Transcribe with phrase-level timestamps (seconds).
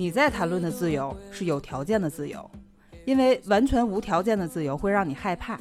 [0.00, 2.50] 你在谈论的自由是有条件的自由，
[3.04, 5.60] 因为完全无条件的自由会让你害怕。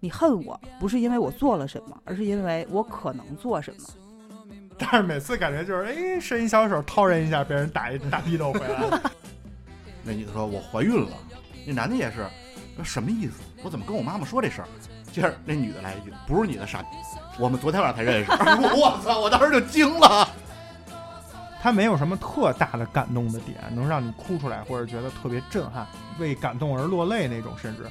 [0.00, 3.86] 你恨我不是因为我做了什么，而是因为我可能做什么。
[4.76, 9.12] 但是每次感觉就是，哎，伸一小手掏人一下，被人打一大逼斗回来了。
[10.02, 11.12] 那女的说：“我怀孕了。”
[11.64, 12.26] 那男的也是，
[12.74, 13.34] 说什么意思？
[13.62, 14.68] 我怎么跟我妈妈说这事儿？
[15.12, 16.88] 接着那女的来一句：“不是你的傻逼，
[17.38, 18.32] 我们昨天晚上才认识。
[18.76, 19.20] ”我操！
[19.20, 20.28] 我当时就惊了。
[21.66, 25.84] 他没有什么特大的感动的点，能让你哭出来，或者觉得特别震撼，
[26.16, 27.84] 为感动而落泪那种，甚至。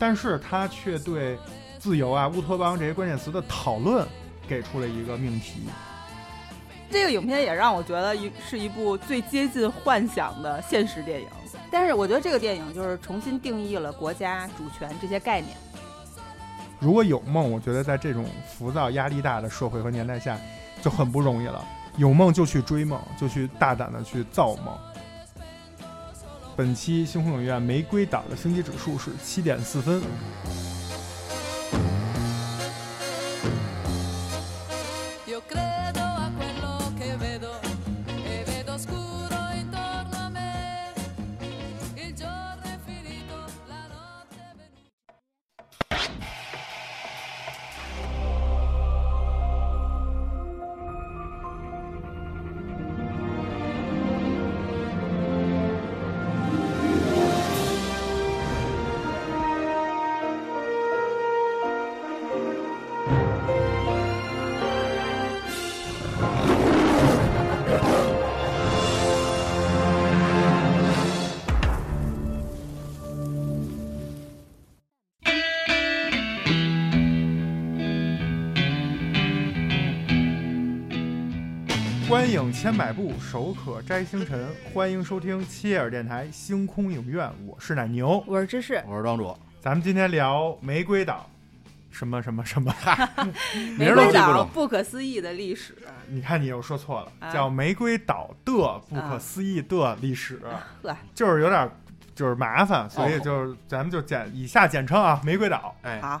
[0.00, 1.38] 但是他却对
[1.78, 4.04] 自由啊、乌托邦这些关键词的讨论
[4.48, 5.60] 给出了一个命题。
[6.90, 11.28] 这个影片也让我觉得一是一部最接近幻想的现实电影，
[11.70, 15.56] 但是我觉得这个电影就是重新定义了国家主权这些概念。
[16.80, 20.36] 如果有梦，我觉得在这种浮躁、压力大的社会和年代下，
[20.82, 21.64] 就很不容易了。
[21.98, 24.74] 有梦就去追梦，就去大胆的去造梦。
[26.56, 30.00] 本期星空影院玫瑰岛的星级指数是七点四分。
[82.60, 84.48] 千百步，手可摘星辰。
[84.74, 89.32] 欢迎收听切尔电台星空影院，我是奶牛，我是芝士，我是庄主。
[89.60, 91.30] 咱们今天聊玫瑰岛，
[91.88, 92.74] 什么什么什么？
[93.78, 95.72] 玫瑰岛不可思议的历史。
[96.08, 98.52] 你看，你又说错了，叫玫瑰岛的
[98.88, 100.42] 不可思议的历史。
[100.82, 101.70] 呵，就是有点
[102.12, 105.76] 就是麻烦，所以就是咱们就简以下简称啊，玫瑰岛。
[105.82, 106.20] 哎，好，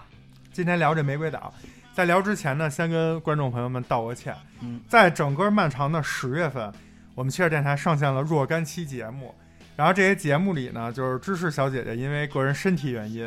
[0.52, 1.52] 今天聊这玫瑰岛。
[1.98, 4.32] 在聊之前呢，先跟观众朋友们道个歉。
[4.60, 6.72] 嗯，在整个漫长的十月份，
[7.16, 9.34] 我们汽车电台上线了若干期节目，
[9.74, 13.26] 然后这些节目里呢，就是芝士小姐姐因为个人身体原因，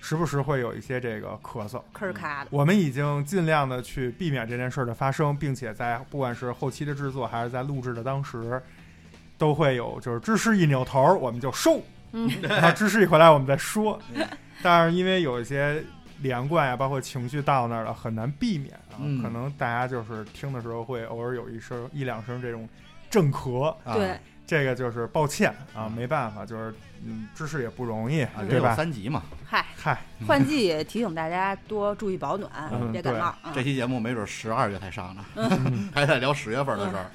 [0.00, 2.48] 时不时会有一些这个咳嗽、咳卡的。
[2.50, 8.58] 我们已经尽量的去避免这件事的发生，并且在不管是后期的制作还是在录制的当时，
[9.36, 11.82] 都会有就是芝士一扭头我们就收，
[12.12, 14.00] 嗯， 然后芝士一回来我们再说。
[14.62, 15.84] 但是因为有一些。
[16.20, 18.98] 连贯呀，包括情绪到那儿了，很难避免啊。
[19.22, 22.68] 可能大家就是听的时候会偶尔有一声一两声这种
[23.10, 26.74] 震咳啊，对，这个就是抱歉啊，没办法，就是
[27.04, 28.74] 嗯，知识也不容易，啊对吧？
[28.74, 32.50] 三级嘛，嗨嗨，换季也提醒大家多注意保暖，
[32.90, 33.34] 别感冒。
[33.54, 35.24] 这期节目没准十二月才上呢，
[35.94, 37.06] 还在聊十月份的事儿。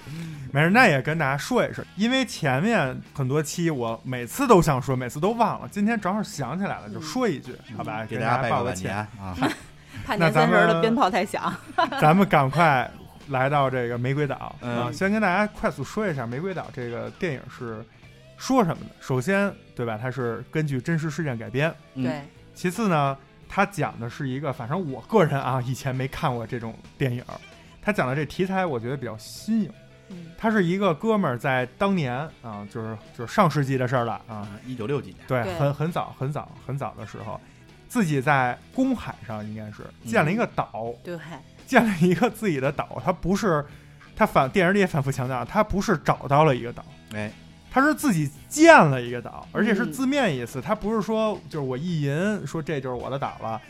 [0.51, 9.35] 没事，那也跟大家说一声，因为前面很多期我每次都想说，每次都忘了，今天正好想起来了，就说一句，好吧，给大家报个歉啊。
[10.05, 11.53] 怕年三十的鞭炮太响。
[12.01, 12.89] 咱们赶快
[13.27, 14.89] 来到这个玫瑰岛啊！
[14.91, 17.85] 先跟大家快速说一下，玫瑰岛这个电影是
[18.37, 18.89] 说什么的。
[18.99, 19.99] 首先，对吧？
[20.01, 21.71] 它是根据真实事件改编。
[21.93, 22.21] 对。
[22.55, 23.15] 其次呢，
[23.47, 27.23] 它讲的是一个，反正我个人啊，以前没看过这种电影。
[27.81, 29.71] 它讲的这题材，我觉得比较新颖。
[30.37, 37.39] 他是一个哥们儿，在当年啊，就是就是上世纪的事儿了啊，一九六几年，对，很很早很早很早的时候，
[37.87, 41.17] 自己在公海上应该是建了一个岛，对，
[41.67, 43.01] 建了一个自己的岛。
[43.03, 43.63] 他不是，
[44.15, 46.83] 他反电影里也反复强调，他不是找到了一个岛，
[47.13, 47.31] 哎，
[47.69, 53.61] 他是自己建了一个岛，而且是字面意思，他不是说就是我意淫说这就是我的岛了。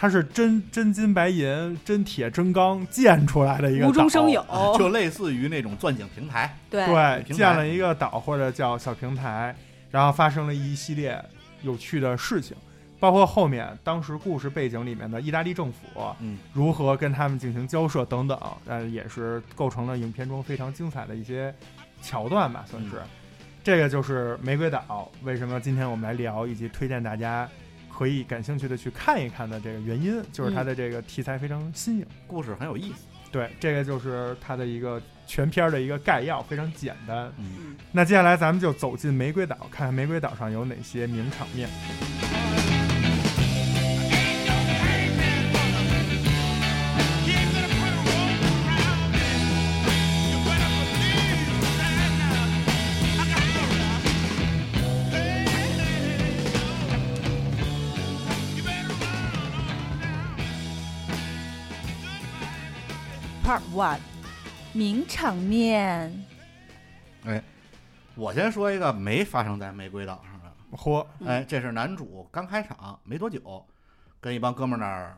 [0.00, 4.44] 它是真真金白银、真铁真钢建出来的一个无中生有，
[4.78, 6.56] 就类似于那种钻井平台。
[6.70, 9.52] 对对，建了一个岛或者叫小平台，
[9.90, 11.20] 然后发生了一系列
[11.62, 12.56] 有趣的事情，
[13.00, 15.78] 包括后面当时故事背景里面的意大利政府，
[16.20, 21.52] 嗯，如何跟他们进行交涉等等，呃，也是构成了影片中非常精彩的一些
[22.00, 23.02] 桥段吧，算是。
[23.64, 27.48] 这个就是玫瑰岛，为什么今天我们来聊以及推荐大家。
[27.98, 33.08] 可以感兴趣的去看一看的这个原因，就是它的这个题材非常新颖，故事很有意思。
[33.32, 37.28] 对，这个就是它的一个全片的一个概要，非常简单。
[37.38, 41.68] 嗯，那接下来咱们就走进玫瑰岛，看看玫瑰岛上有哪些名场面。
[63.78, 64.00] One，
[64.72, 66.12] 名场面。
[67.24, 67.40] 哎
[68.16, 73.64] 我先说一个没发生在玫瑰岛上的，嚯，嗯哎，这是男主刚开场没多久，
[74.20, 75.16] 跟一帮哥们儿那儿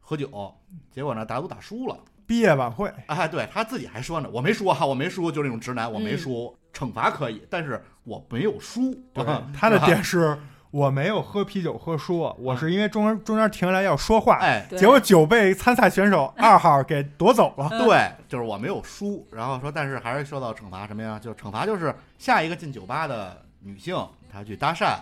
[0.00, 0.52] 喝酒，
[0.90, 1.96] 结果呢打赌打输了。
[2.26, 8.92] 毕业晚会，哎，对他自己还说呢，我没输哈，我没输，就那种直男，我没嗯输，惩罚可以，但是我没有输。
[9.14, 10.36] 对啊 他的点是
[10.72, 17.68] 我没有喝啤酒喝输，我是因为中间中间停下来要说话，哎，结果酒被参赛选手二号给夺走了。
[17.68, 21.18] 对，就是我没有输，然后说，但是还是受到惩罚什么呀？
[21.18, 23.94] 就是惩罚就是下一个进酒吧的女性，
[24.32, 24.96] 她去搭讪，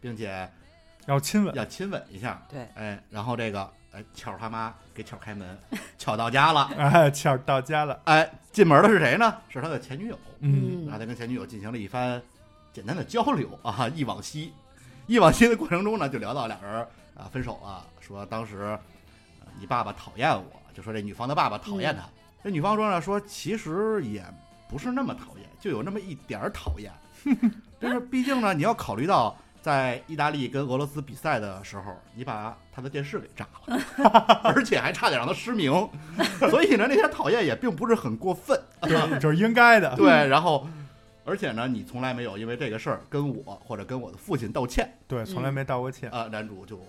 [0.00, 0.48] 并且
[1.04, 2.40] 要亲吻，要亲吻一下。
[2.48, 5.58] 对，哎，然后这个哎巧他妈给巧开门，
[5.98, 6.70] 巧到家了。
[6.78, 9.36] 哎，巧到家了，哎，进门的是谁呢？
[9.50, 10.18] 是他的前女友。
[10.38, 12.22] 嗯，然后他跟前女友进行了一番
[12.72, 14.50] 简单的交流啊，忆往昔。
[15.14, 16.80] 忆往昔的过程中呢，就聊到俩人
[17.16, 18.78] 啊分手了，说当时、呃
[19.58, 22.02] 你爸爸讨厌我，就说这女方的爸爸讨厌他。
[22.42, 24.24] 这女方说呢，说其实也
[24.68, 26.90] 不是那么讨厌，就有那么一点儿讨厌。
[27.78, 33.78] 但是毕竟呢，你要考虑到在意大利跟俄罗斯比赛的时候，你把他的电视给炸了，
[34.44, 35.70] 而且还差点让他失明，
[36.48, 38.58] 所以呢，那些讨厌也并不是很过分。
[38.82, 39.94] 对，就是应该的。
[39.96, 40.66] 对，然后，
[41.24, 46.10] 而且呢，你从来没有因为这个事儿跟我或者跟我的父亲道歉对，从来没道过歉。
[46.10, 46.80] 啊、男主就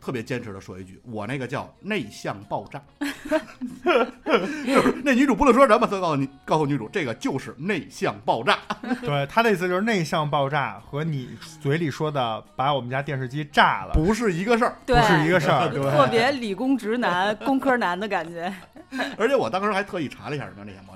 [0.00, 2.82] 特别坚持的说一句：“我那个叫内向爆炸。
[4.66, 8.58] ”就是那女主不论说什么，都告诉你，告诉女主这个就是内向爆炸。
[9.00, 11.30] 对他的意思就是内向爆炸和你
[11.60, 14.76] 嘴里说的把我们家电视机炸了不是一个事儿。
[14.84, 15.68] 对，不是一个事儿。
[15.68, 18.52] 对，特别理工直男、工科男的感觉。
[19.18, 20.95] 而且我当时还特意查了一下什么叫内向爆炸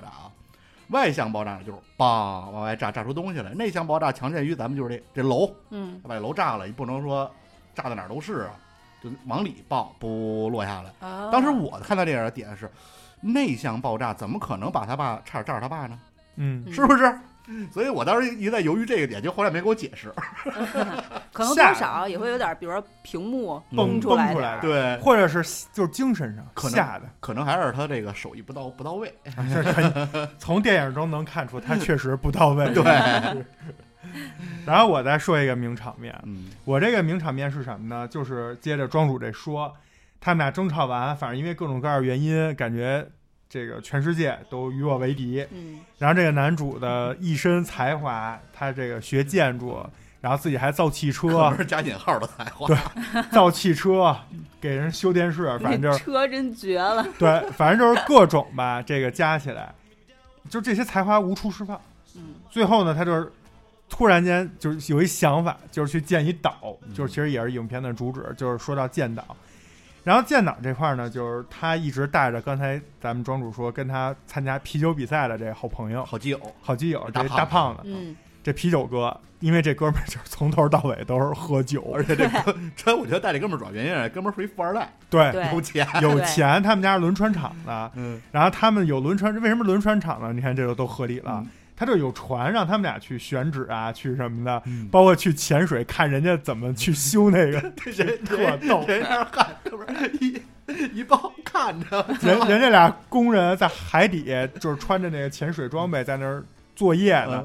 [0.91, 7.29] 外向爆炸呢，就是梆往外炸，炸出东西来；内向爆炸强震于咱们就是这这楼，嗯，把这楼炸了，你不能说
[7.73, 8.51] 炸到哪儿都是啊，
[9.03, 10.93] 就往里爆，不落下来。
[11.07, 12.69] 啊当时我看到这样的点是，
[13.21, 15.99] 内向爆炸怎么可能把他爸差点炸着他爸呢？
[16.35, 17.19] 嗯，是不是？
[17.71, 20.13] 所以我当时一直在犹豫这个点，就后来没给我解释。
[21.33, 29.13] 可能吓多少也会有点，比如说屏幕崩出来蹦出来，对，或者是就是精神上可能吓的，可能还是他这个手艺不到不到位。
[30.37, 32.65] 从电影中能看出他确实不到位。
[32.75, 33.45] 对，
[34.65, 38.07] 然后我再说一个名场面，嗯我这个名场面是什么呢？
[38.07, 39.73] 就是接着庄主这说，
[40.19, 43.07] 他们俩争吵完，反正因为各种各样的原因，感觉
[43.51, 45.45] 这个全世界都与我为敌。
[45.51, 49.85] 嗯，然后这个男主的一身才华，他这个学建筑，
[50.21, 52.65] 然后自己还造汽车加引号的才华。
[52.65, 52.77] 对
[53.29, 54.15] 造汽车，
[54.61, 57.05] 给人修电视，反正就是车真绝了。
[57.19, 59.75] 对，反正就是各种吧，这个加起来，
[60.49, 61.79] 就这些才华无处释放。
[62.15, 63.29] 嗯最后呢，他就是
[63.89, 69.35] 突然间就是有一想法，就是去建一岛，嗯就是其实也是影片的主旨，就是说到建岛。
[70.03, 85.87] 然后建党这块儿呢，就是他一直带着刚才咱们庄主说跟他参加啤酒比赛的这好朋友、好基友，好基友，这大胖子，嗯，这啤酒哥，因为这哥们儿就是从头到尾都是喝酒， 而且这 哥，这我觉得带这哥们儿主要原因是哥们儿属于富二代，对，有钱。
[86.01, 90.33] 有钱，他们家是轮船厂的，嗯，然后他们有轮船，为什么轮船厂呢？
[90.33, 91.47] 你看这就都合理了，嗯
[91.81, 94.87] 他这有船让他们俩去选址啊， 去什么的，嗯。
[94.91, 97.59] 包括去潜水看人家怎么去修那个，
[97.91, 98.85] 人 特逗。
[98.87, 100.39] 人那儿看，哥们儿一
[100.93, 104.25] 一帮看着，人人家俩工人在海底
[104.59, 106.43] 就是穿着那个潜水装备在那儿
[106.75, 107.43] 作业呢，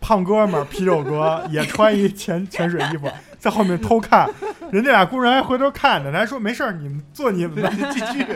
[0.00, 4.26] 胖哥们儿啤酒哥也穿一潜潜水衣服在后面偷看，
[4.72, 8.26] 人家俩工人还回头看着，他还说没事儿，你们做你们的，继续。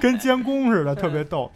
[0.00, 1.50] 跟监工似的，特别逗。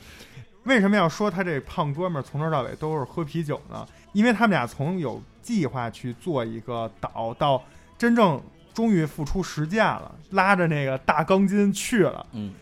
[0.65, 3.87] 为什么要说他这胖哥们儿从头到尾都是喝啤酒呢？
[4.13, 7.63] 因为他们俩从有计划去做一个岛，到
[7.99, 8.41] 真正
[8.73, 12.25] 终于付出实践了，拉着那个大钢筋去了。
[12.33, 12.53] 嗯，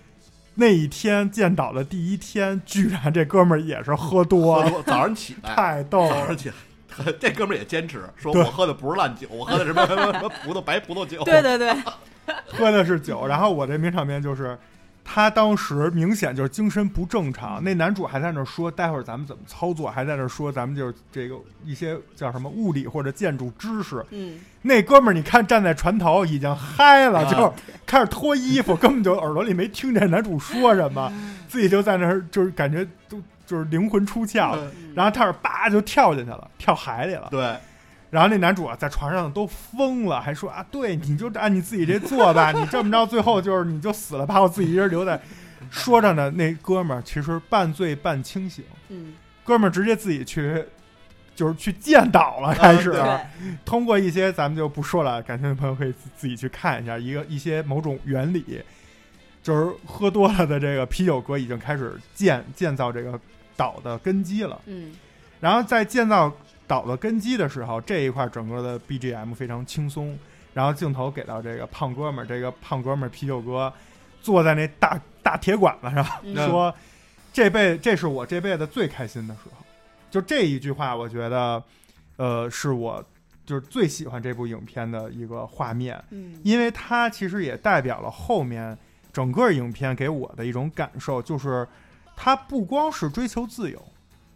[0.54, 6.36] 那一天建岛的第一天，居然这哥们儿也是喝多了，多早上起来，太逗了早上。
[6.36, 6.54] 起来。
[7.18, 11.22] 这哥们儿也坚持说，我喝的不是烂酒，我喝的什么什么什么葡萄白葡萄酒。
[11.24, 11.72] 对对对，
[12.48, 14.58] 喝的是酒，然后我这名场面就是，
[15.04, 17.62] 他当时明显就是精神不正常。
[17.62, 24.04] 那男主还在那说，待会儿咱们怎么操作，还在那说咱们就是这个一些叫什么物理或者建筑知识。
[24.10, 27.54] 嗯，那哥们儿你看站在船头已经嗨了，啊就
[27.86, 31.12] 开始脱衣服， 根本就耳朵里没听见男主说什么，
[31.48, 37.28] 自己就在那儿就是感觉都就是灵魂出窍，嗯然后他是叭就跳进去了，跳海里了。
[37.30, 37.56] 对，
[38.10, 45.20] 然后那男主啊，在床上都疯了，还说啊，对，你就按你自己这做吧， 你这么着，最后就是你就死了，把我自己一人留在。
[45.70, 49.14] 说着呢，那哥们儿其实半醉半清醒，嗯，
[49.44, 50.64] 哥们儿直接自己去，
[51.36, 52.92] 就是去建岛了，开始、
[53.64, 58.60] 通过一些咱们就不说了，感兴趣的朋友可以自自己去看一下一个一些某种原理。
[59.42, 63.18] 就是喝多了的这个啤酒哥已经开始建建造这个
[63.56, 64.60] 岛的根基了。
[64.66, 64.92] 嗯
[65.40, 66.30] 然后在建造
[66.70, 70.16] 岛的根基的时候，这一块整个的 BGM 非常轻松，
[70.54, 73.72] 然后镜头给到这个胖哥们儿，这个胖哥们儿啤酒哥
[74.22, 76.36] 坐在那大大铁管子上，嗯。
[76.48, 76.72] 说
[77.32, 79.66] 这辈这是我这辈子最开心的时候。
[80.12, 81.60] 就这一句话，我觉得，
[82.16, 83.04] 呃，是我
[83.44, 86.38] 就是最喜欢这部影片的一个画面，嗯。
[86.44, 88.78] 因为它其实也代表了后面
[89.12, 91.66] 整个影片给我的一种感受，就是
[92.14, 93.84] 它不光是追求自由，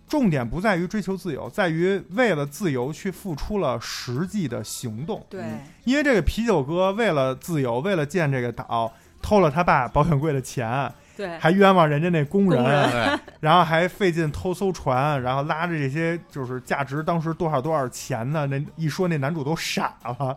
[0.06, 5.24] 重点不在于追求自由，在于为了自由去付出了实际的行动。
[5.28, 18.46] 对嗯因为这个啤酒哥为了自由，为了建这个岛，偷了他爸保险柜的钱，对还冤枉人家那工人，工人， 然后还费劲偷艘船，然后拉着这些就是价值当时多少多少钱呢？
[18.46, 20.36] 那一说那男主都傻了，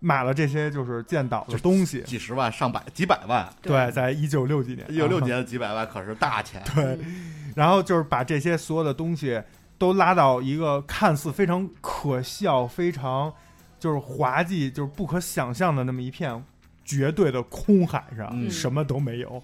[0.00, 2.00] 买了这些就是建岛的东西。
[2.02, 6.62] 几十万、上百、几百万，对，在一九六几年，一九六几年的几百万可是大钱。
[6.74, 9.42] 对，嗯然后就是把这些所有的东西
[9.76, 13.34] 都拉到一个看似非常可笑、非常
[13.80, 16.44] 就是滑稽、就是不可想象的那么一片
[16.84, 19.42] 绝对的空海上，嗯什么都没有。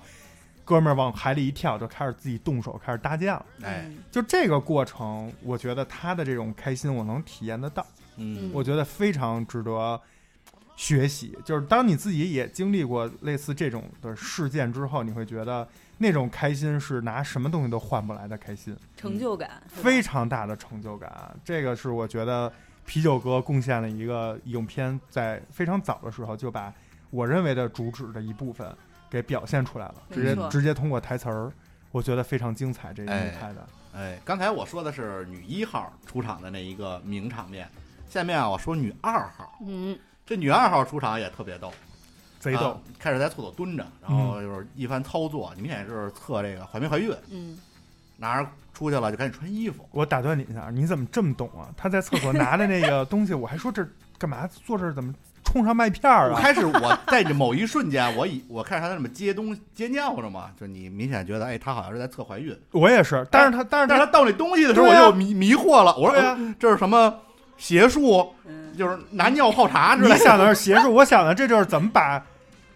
[0.64, 3.44] 哥们儿往海里一跳，就开始自己动手开始搭建了。
[3.62, 7.84] 哎，嗯就这个过程，我觉得他的这种开心，我能体验得到。
[8.16, 10.00] 嗯我觉得非常值得
[10.76, 11.36] 学习。
[11.44, 15.68] 就是当你自己也经历过类似这种的事件之后，你会觉得
[15.98, 21.34] 那种开心是拿什么东西都换不来的开心，成就感非常大的成就感。
[21.44, 22.52] 这个是我觉得
[22.84, 26.72] 啤酒哥贡献了一个影片，在非常早的时候就把
[27.10, 28.74] 我认为的主旨的一部分
[29.08, 31.52] 给表现出来了，直接直接通过台词儿。
[31.92, 37.70] 我觉得非常精彩，这一拍的，哎，刚才我说的是女一号出场的那一个名场面，
[38.10, 39.96] 下面啊我说女二号，嗯
[40.26, 41.72] 这女二号出场也特别逗，
[42.44, 42.76] 贼逗啊。
[42.98, 47.58] 开始在厕所蹲着，然后就是一番操作，明显就是测这个怀没怀孕，嗯
[48.16, 49.88] 拿着出去了就赶紧穿衣服。
[49.90, 51.68] 我打断你一下，你怎么这么懂啊？
[51.76, 53.84] 他在厕所拿的那个东西，我还说这
[54.18, 55.12] 干嘛坐这儿怎么
[55.44, 56.40] 冲上麦片儿啊？
[56.40, 67.12] 开始我在这某一瞬间，我以我看着他在那么接东接尿着嘛，就你明显觉得，哎，他好像是在测怀孕，我也是，但是他但是他但是他倒那东西的时候，我就迷迷惑了，我说、这是什么
[67.56, 68.32] 邪术？
[68.44, 70.14] 嗯，就是拿尿泡茶之类的。
[70.14, 72.24] 你想的是邪术，我想的这就是怎么把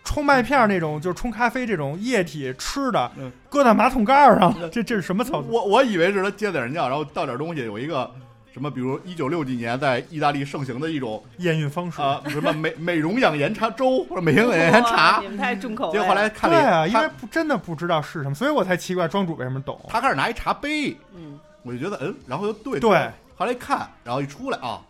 [0.09, 5.51] 冲麦片那种，就是冲咖啡这种液体吃的嗯，搁在马桶盖上，这这是什么操作？
[5.51, 8.11] 我我以为是他接点尿，然后倒点东西，有一个
[8.55, 16.05] 什么，比如一九六几年在意大利盛行的一种验孕方式啊、什么美美容养颜茶粥或者美容养颜茶你， 们太重口味结了。
[16.05, 19.79] 果后来看了一，对啊，因为不真的不知道是什么，所以我才奇怪庄主为什么懂。
[19.89, 24.81] 他开始拿一茶杯，嗯我就觉得嗯，然后又对对，后来一看，然后一出来啊，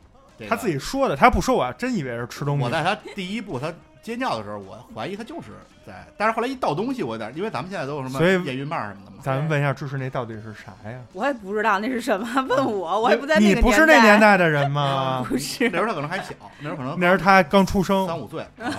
[0.48, 2.64] 他自己说的，他不说，我还真以为是吃东西。
[2.64, 3.72] 我在他第一步他
[4.08, 5.48] 接尿的时候，我怀疑他就是
[5.86, 10.98] 在，但是后来一倒东西，我有点，因为咱们现在都有什么所以验孕棒什么的嘛，咱们问一下知识那到底是啥呀？
[11.12, 15.22] 我也不知道那是什么，问我，我也不在那个你不是那年年，代的人吗？
[15.28, 15.68] 不是。
[15.68, 18.72] 那时候他可能还小，那时候可能那是他刚出生，三五岁， 啊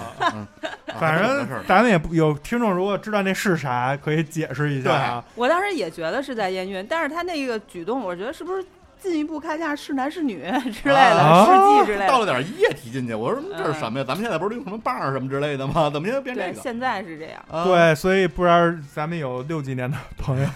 [1.00, 5.24] 反正咱们也不有听众，如果知道那是啥，可以解释一下啊。
[5.36, 8.66] 我当时也觉得是在验孕，但是他那个举动，我觉得是不是
[9.02, 10.42] 进一步看一下是男是女
[10.72, 12.08] 之类的，啊试剂之类的。
[12.08, 14.06] 倒了点液体进去，我说这是什么呀？
[14.08, 15.90] 咱们现在不是用什么棒什么之类的吗？
[15.90, 16.62] 怎么现在变这，个？
[16.62, 17.42] 现在是这样。
[17.50, 20.48] 啊，对，所以不然咱们有六几年的朋友，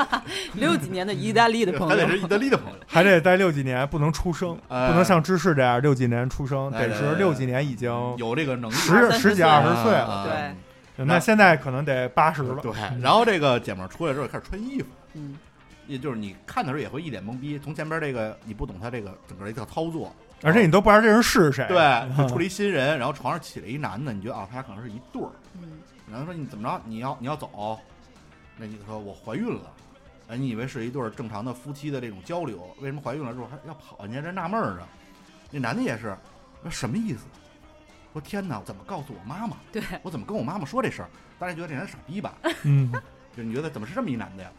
[0.54, 10.06] 六几年的意大利的朋友 还得，是意大利的朋友，还得待六几年不能出生，哎不能像芝士这样六几年出生，得是六几年已经有这个能力，十十十几二十岁了。
[10.06, 10.26] 啊
[10.96, 12.56] 对，那现在可能得八十了。
[12.62, 15.36] 对，然后这个姐们儿出来之后开始穿衣服，嗯，
[15.90, 21.66] 也就是你看的时候也会一脸懵逼，从前边这个你不懂他这个整个一套操作，而且你都不知道这人是谁。
[21.68, 25.30] 对，就出了一新人，然后床上起了一男的，你觉得啊，他俩可能是一对儿，
[25.60, 25.68] 嗯
[26.10, 27.78] 然后说你怎么着，你要你要走，
[28.56, 29.72] 那你说我怀孕了，
[30.28, 34.06] 哎，你以为是一对儿正常的夫妻的这种交流，为什么怀孕了之后还要跑？
[34.06, 34.86] 你还在纳闷呢。
[35.50, 36.16] 那男的也是，
[36.62, 37.24] 说什么意思？
[38.12, 39.56] 说天哪，怎么告诉我妈妈？
[39.72, 41.10] 对，我怎么跟我妈妈说这事儿？
[41.38, 42.34] 大家觉得这人傻逼吧？
[42.64, 42.92] 嗯，
[43.36, 44.50] 就你觉得怎么是这么一男的呀？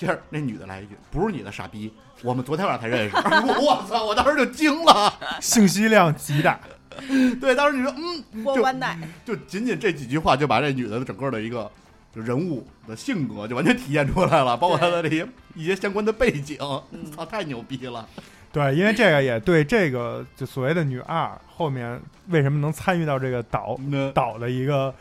[0.00, 1.92] 接着那女的来一句：“不是你的傻逼，
[2.22, 3.14] 我们昨天晚上才认识。
[3.60, 4.02] ”我操！
[4.02, 5.12] 我当时就惊了。
[5.42, 6.58] 信息量极大。
[7.38, 11.70] 对，当时你说，嗯，波湾奈，就仅仅这几句话就把这女的整个的一个
[12.14, 16.56] 就人物的性格就完全体现出来了，包括她的这些一些相关的背景，
[16.92, 18.08] 嗯 操，太牛逼了！
[18.50, 24.94] 对，因为这个也对这个就所谓的女二后面为什么能参与到这个岛那岛的一个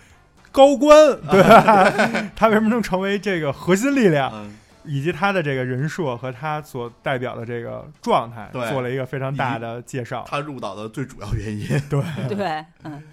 [0.52, 2.30] 高官，对吧？
[2.36, 10.26] 她为什么能成为这个核心力量，嗯，以及他的这个人设和他所代表的这个状态，对做了一个非常大的介绍。
[10.28, 12.02] 他入岛的最主要原因，对，
[12.36, 13.04] 对，嗯，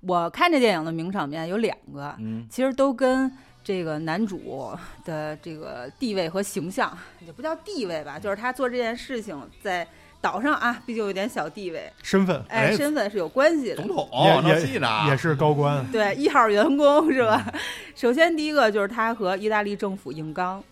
[0.00, 3.30] 我看这电影的名场面有两个，嗯其实都跟
[3.64, 4.72] 这个男主
[5.04, 9.86] 的这个地位和形象，也不叫地位吧，就是他做这件事情在
[10.20, 13.88] 岛上啊，毕竟有点小地位，身份哎，哎身份是有关系的总。
[13.88, 17.52] 统也闹戏呢，也是高官，对，一号员工是吧？
[17.96, 20.64] 首先第一个就是他和意大利政府硬刚，嗯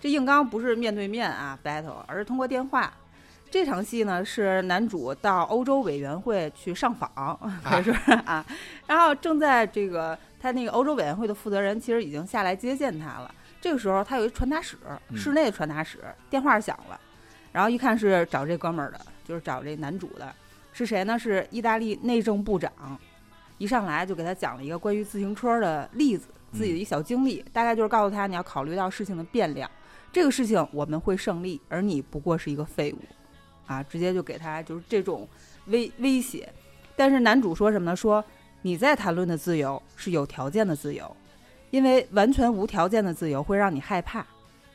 [0.00, 2.92] 这硬刚不是面对面啊 battle，而是通过电话。
[3.50, 8.44] 这场戏呢是男主到欧洲委员会去上访，可以说是啊，
[8.86, 13.34] 然后正在这个他那个欧洲委员会的负责人其实已经下来接见他了。
[13.60, 14.78] 这个时候他有一传达室，
[15.08, 15.98] 嗯室内的传达室，
[16.30, 16.98] 电话响了，
[17.52, 20.32] 然后一看是找这哥们儿的，就是找这男主的，
[20.72, 21.18] 是谁呢？
[21.18, 22.72] 是意大利内政部长。
[23.58, 29.70] 一上来就给他讲了一个关于自行车的例子，自己的一小经历，大概就是告诉他你要考虑到事情的变量，
[30.12, 32.98] 这个事情我们会胜利，而你不过是一个废物，
[33.66, 35.28] 啊，直接就给他就是这种
[35.66, 36.52] 威威胁。
[36.96, 37.96] 但是男主说什么呢？
[37.96, 38.24] 说
[38.62, 41.16] 你在谈论的自由是有条件的自由，
[41.70, 44.26] 因为完全无条件的自由会让你害怕，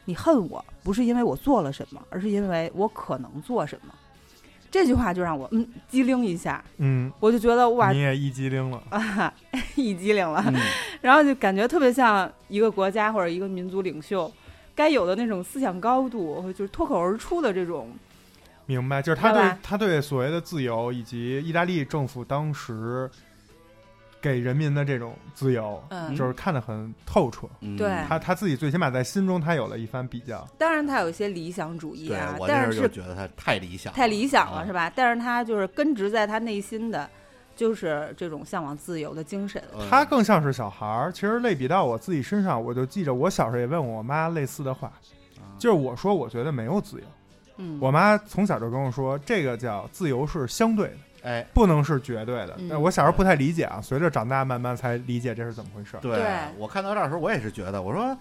[0.05, 3.93] 你恨我不是因为我做了什么，而是因为我可能做什么。
[4.71, 9.33] 这句话就让我嗯机灵一下，嗯，我就觉得哇你也一机灵了，啊
[9.75, 10.55] 一机灵了，嗯
[11.01, 14.29] 然后就感觉特别像一个国家或者一个民族领袖
[14.75, 17.89] 该有的那种思想高度，就是脱口而出的这种，
[18.65, 19.01] 明白？
[19.01, 23.09] 就是他对对他对所谓的自由，以及意大利政府当时
[24.21, 27.47] 给人民的这种自由，嗯，就是看得很透彻。
[27.61, 30.47] 嗯对他他自己最起码在心中，他有了一番比较。
[30.57, 34.91] 当然他有一些理想主义啊，但是就是觉得他太理想，太理想了，啊是吧？
[34.95, 37.07] 但是他就是根植在他内心的，
[37.55, 39.63] 就是这种向往自由的精神。
[39.73, 41.11] 嗯他更像是小孩儿。
[41.11, 44.87] 其实类比到我自己身上，我就记着我小时候也问我妈类似的话，
[45.37, 47.03] 啊就是我说我觉得没有自由。
[47.57, 52.55] 嗯，我妈从小就跟我说，这个叫自由是相对的，哎，不能是绝对的。
[52.57, 56.21] 嗯但我小时候不太理解啊，随着长大慢慢才理解这是怎么回事对
[56.57, 58.17] 我看到这儿的时候，我也是觉得，我说，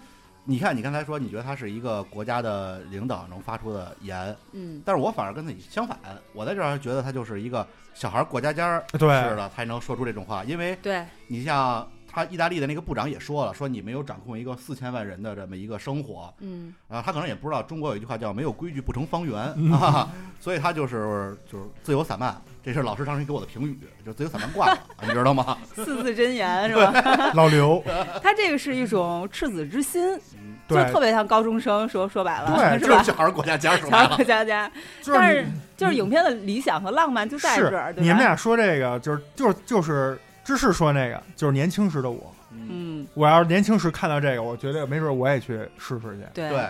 [0.47, 4.81] 你看你刚才说，你觉得他是一个国家的领导能发出的言，嗯。
[4.85, 5.97] 但是我反而跟他相反，
[6.33, 25.57] 我在这儿觉得他就是一个小孩儿过家家儿似的才能说出这种话，因为对，你像他意大利的那个部长也说了，说你没有掌控一个四千万人的这么一个生活，嗯啊，他可能也不知道中国有一句话叫“没有规矩不成方圆”嗯啊，所以他就是就是自由散漫，这是老师当时给我的评语，就自由散漫惯了，你知道吗？
[25.75, 26.93] 四字真言是吧？
[27.35, 27.83] 老刘，
[28.23, 30.01] 他这个是一种赤子之心，
[30.37, 32.97] 嗯，就，特别像高中生说说白了，对是吧？
[32.97, 42.33] 就是小孩儿过家家儿说白了小过，家家，就是但是就是影片的理想和浪漫就在这儿，你们俩说这个，就是就是就是芝士说那个，就是年轻时的我。
[42.51, 46.25] 嗯，嗯，我要是年轻时看到这个，我觉得没准我也去试试去。
[46.33, 46.49] 对。
[46.49, 46.65] 对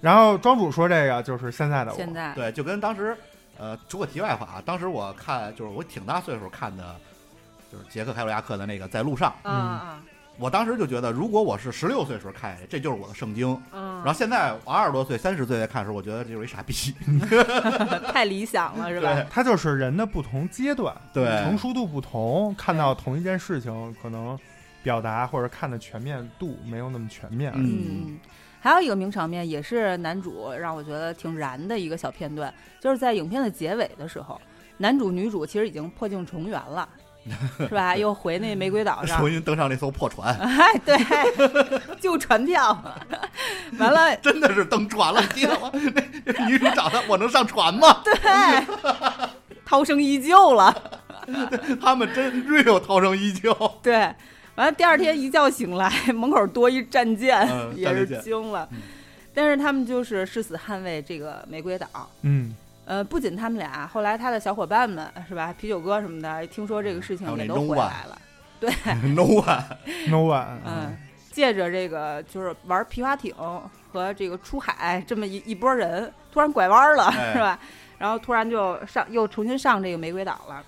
[0.00, 2.32] 然后庄主说这个就是现在的我，现在。
[2.34, 3.16] 对，就跟当时
[3.58, 6.94] 呃，说个题外话啊，当时我看就是我挺大岁数看的，
[7.72, 10.02] 就是捷克凯鲁亚克的那个在路上，啊啊
[10.38, 13.48] 我当时就觉得，如果我是十六岁时候看，这就是我的圣经。
[13.72, 16.74] 嗯，然后现在我二十多岁、三十岁再看的时候，我觉得这就是一傻逼。
[18.12, 19.14] 太理想了是吧？
[19.14, 24.38] 对它就是人的不同阶段，对成熟度不同，看到同一件事情，可能
[24.82, 27.50] 表达或者看的全面度没有那么全面。
[27.54, 28.18] 嗯嗯，
[28.60, 34.40] 还有一个名场面，也是男主让我觉得挺燃的一个小片段，就是在影片的结尾的时候，
[34.76, 36.88] 男主女主其实已经破镜重圆了，
[37.58, 37.96] 是吧？
[37.96, 40.96] 又回那玫瑰岛上 重，新登上那艘破船， 哎，对，
[42.00, 42.76] 旧船票，
[43.78, 45.70] 完了，真的是登船了，你记得吗？
[45.72, 48.02] 那那女主找他，我能上船吗？
[48.04, 48.14] 对，
[49.64, 50.74] 涛声依旧了，
[51.80, 53.52] 他们真 real 涛声依旧。
[53.82, 53.94] 对，
[54.54, 58.78] 完了第二天一觉醒来，门口多一战舰，嗯也是惊了嗯。
[59.34, 61.86] 但是他们就是誓死捍卫这个玫瑰岛。
[62.22, 62.54] 嗯，
[62.86, 68.18] 呃，不仅他们俩，后来他的小伙伴们是吧，啤酒哥什么的，听说这个事情也都回来了。
[68.58, 68.70] 对
[69.12, 70.96] no one，no one，嗯，
[71.30, 73.34] 借着这个就是玩皮划艇
[73.92, 77.58] 和这个出海这么一一波人，突然拐弯了、哎是吧？
[77.98, 80.64] 然后突然就上又重新上这个玫瑰岛了。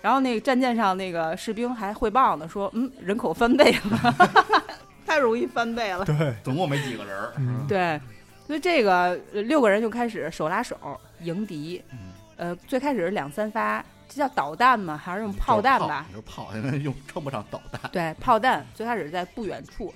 [0.00, 4.14] 然后那个战舰上那个士兵还汇报呢，说嗯人口翻倍了，
[5.06, 6.04] 太容易翻倍了。
[6.04, 7.32] 对，总共没几个人儿。
[7.36, 8.00] 嗯对，
[8.46, 10.76] 所以这个呃六个人就开始手拉手
[11.22, 11.82] 迎敌。
[11.90, 11.98] 嗯
[12.36, 14.96] 呃，最开始是两三发，这叫导弹吗？
[14.96, 16.06] 还是用炮弹吧？
[16.10, 17.80] 就是炮， 现在用称不上导弹。
[17.92, 19.94] 对，炮弹最开始在不远处，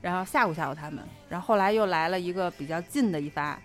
[0.00, 3.56] 然后吓唬吓唬他们，然后后来又来了一个比较近的一发，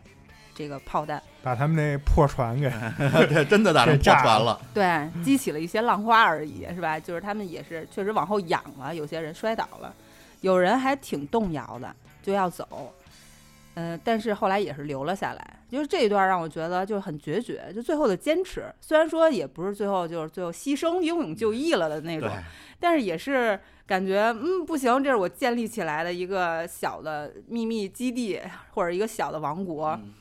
[0.54, 2.70] 这个炮弹，把他们那破船给
[3.28, 4.60] 对，真的打成炸船了。
[4.72, 7.00] 对，激起了一些浪花而已，是吧？
[7.00, 9.92] 就是他们也是确实往后仰了，有些人摔倒了，
[10.42, 12.94] 有人还挺动摇的，就要走。
[13.76, 15.58] 嗯、但是后来也是留了下来。
[15.70, 22.30] 就是这一段让我觉得就是很决绝，就最后的坚持，虽然说也不是最后就是最后牺牲英勇就义了的那种，，
[22.80, 23.58] 但是也是
[23.88, 30.14] 感觉嗯不行，这是我建立起来的一个小的秘密基地或者一个小的王国，嗯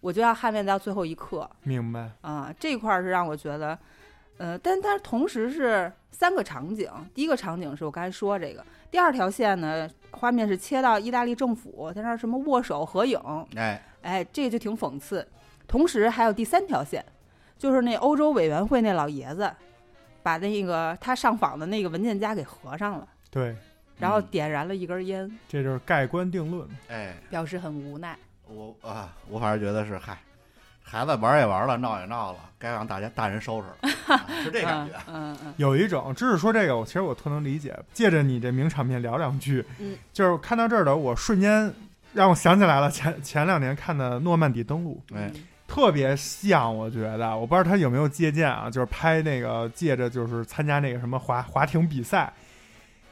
[0.00, 1.48] 我就要捍卫到最后一刻。
[1.62, 2.10] 明白。
[2.20, 3.78] 啊，这块儿是让我觉得，
[4.36, 13.18] 呃，但但是同时是三个场景，第一个场景是我刚才说这个，第二条线呢，画面是切到意大利政府在那儿什么握手合影，
[13.56, 15.26] 哎，哎，这个就挺讽刺。
[15.66, 17.04] 同时还有第三条线，
[17.58, 19.50] 就是那欧洲委员会那老爷子，
[20.22, 23.56] 把那个他上访的那个文件夹给合上了，对，
[23.98, 26.68] 然后嗯点燃了一根烟，这就是盖棺定论。
[26.88, 28.18] 哎，表示很无奈。
[28.46, 30.18] 我啊，我反正觉得是，嗨，
[30.86, 33.76] 孩子玩也玩了，闹也闹了，该让大家大人收拾了，
[34.14, 34.96] 啊是这感觉。
[35.08, 37.74] 嗯嗯嗯，有一种，知识说这个，我其实我特能理解。
[37.92, 41.72] 借着你这名场面聊两句，嗯，就是看到这儿的，我瞬间
[42.12, 45.32] 让我想起来了前前两年看的《诺曼底登陆》，哎，
[45.66, 52.32] 特别像，我觉得，我不知道他有没有借鉴啊，就是拍那个借着就是参加那个什么滑滑艇比赛，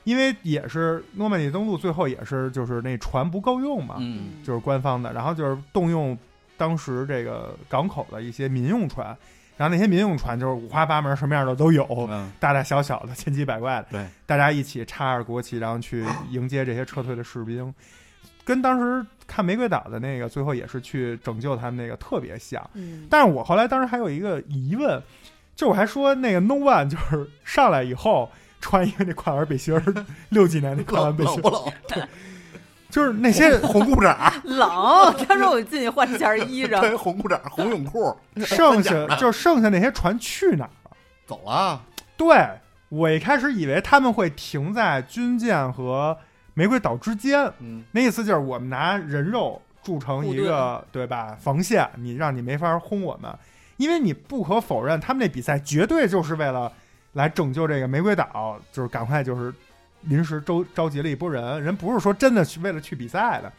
[0.05, 6.17] 因为也是诺曼底登陆最后也是就是那船不够用嘛，嗯，就是官方的，然后就是动用
[6.63, 9.05] 当时这个港口的一些民用船，
[9.57, 17.75] 然后那些民用船就是五花八门，什么样的都有，嗯，大大小小的，千奇百怪的，对，大家一起插着国旗，然后去迎接这些撤退的士兵，
[18.45, 22.65] 跟当时看玫瑰岛的那个最后也是去拯救他们那个特别像。
[22.75, 25.03] 嗯，但是我后来当时还有一个疑问，
[25.57, 29.83] 就我还说那个 No One 就是上来以后穿一个那跨栏背心儿，
[30.29, 32.09] 六几年那跨栏背心儿，冷不冷？
[32.93, 34.69] 就是那些 红裤衩儿，冷，
[35.27, 40.91] 他说我进去换件衣裳， 对，红裤衩， 红泳裤，剩下就剩下那些船去哪儿了？
[41.27, 41.81] 走了。
[42.19, 42.47] 对
[42.91, 46.15] 我一开始以为他们会停在军舰和
[46.53, 53.35] 玫瑰岛之间，嗯，那意思就是我们拿人肉筑成一个对吧防线，你让你没法轰我们，
[53.79, 56.71] 因为你不可否认，他们那比赛绝对就是为了
[57.15, 59.53] 来拯救这个玫瑰岛，就是赶快就是
[60.03, 63.53] 临时召召集了一波人，人不是说真的去为了去比赛的，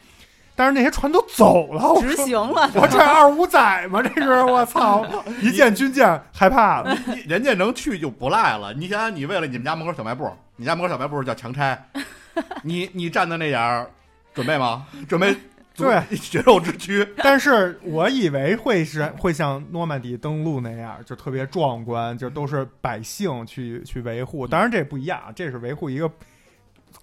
[0.54, 4.02] 但是那些船都走了，我执行了，我这二五仔吗？
[4.02, 5.04] 这是我操！
[5.42, 6.96] 一见军舰害怕了。
[7.26, 8.72] 人家能去就不赖了。
[8.74, 11.88] 你想想，你为了你们家门口小卖部，你家门口小卖部叫强拆，
[12.62, 13.90] 你你站在那点儿，
[14.32, 14.86] 准备吗？
[15.08, 15.34] 准备
[15.76, 17.04] 对血肉之躯。
[17.16, 24.46] 但是我以为会是会像诺曼底登陆那样，就特别壮观，就都是百姓去去维护。
[24.46, 26.08] 当然这不一样，这是维护一个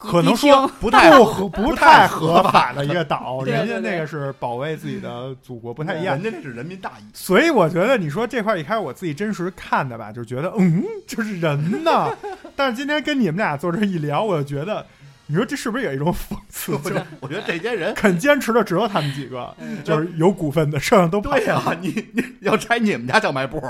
[0.12, 6.24] 可能说不太 不合不太合法的一个 岛，人家那个是保卫自己的祖国，不太一样人。
[6.24, 7.04] 家那是人民大义。
[7.14, 12.10] 所以我觉得你说这块一开始我自己真实看的吧，就觉得嗯，这是人呢。
[12.56, 14.86] 但是今天跟你们俩坐这一聊，我就觉得，
[15.32, 16.74] 你说这是不是有一种讽刺？
[16.74, 23.62] 就我觉我觉得这些人，肯坚持的只有他们几个，就是有股份的，剩下都跑对呀、你你要拆你们家小卖部，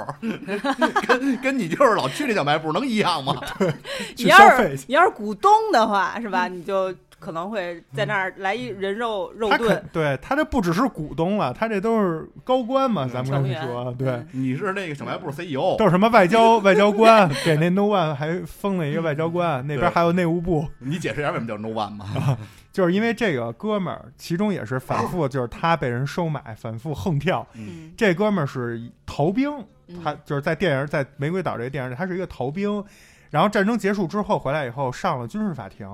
[1.08, 3.40] 跟跟你就是老去那小卖部能一样吗？
[3.60, 3.72] 对
[4.18, 4.80] 你要是。
[4.88, 6.48] 你要是股东的话，是吧？
[6.48, 6.92] 你就
[7.22, 13.62] 可能会在那儿来一人肉肉他盾肯对他这不只是股东了，他这都是高官嘛，嗯咱们跟成员。
[13.62, 22.38] 你说，对，嗯你是那个小卖部 CEO，都是什么外交 外交官，给那 No One 还封了一个外交官，那边还有内务部，你解释一下为什么叫 No One 吗？
[22.72, 27.46] 就是因为这个哥们儿，其中也是反复，就是他被人收买，反复横跳。
[27.54, 29.52] 嗯，这哥们儿是逃兵，
[29.88, 30.02] 嗯。
[30.02, 32.82] 他就是在电影在玫瑰岛这个电影里，他是一个逃兵，
[33.30, 35.86] 然后战争结束之后回来以后上了军事法庭，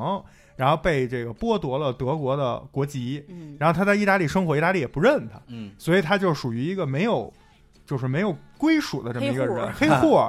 [0.58, 7.32] 然后被这个剥夺了德国的国籍，嗯然后他在意大利生活，意大利也不认他，嗯，所以他就属于一个没有，
[7.86, 10.20] 就是没有归属的这么一个人，黑黑户。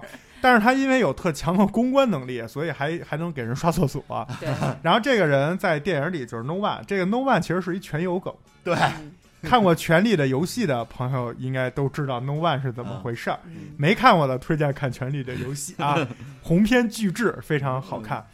[0.41, 4.01] 但是他因为有特强的公关能力，所以还还能给人刷厕所。
[4.39, 4.49] 对，
[4.83, 8.33] 然后这个人在电影里就是 No One，这个 No One 其实是一全游梗。
[8.63, 13.41] 对，嗯看过《权力的游戏》的朋友应该都知道 No One 是怎么回事儿。
[13.47, 16.07] 嗯没看过的推荐看《权力的游戏》啊，
[16.43, 18.25] 鸿篇巨制，非常好看。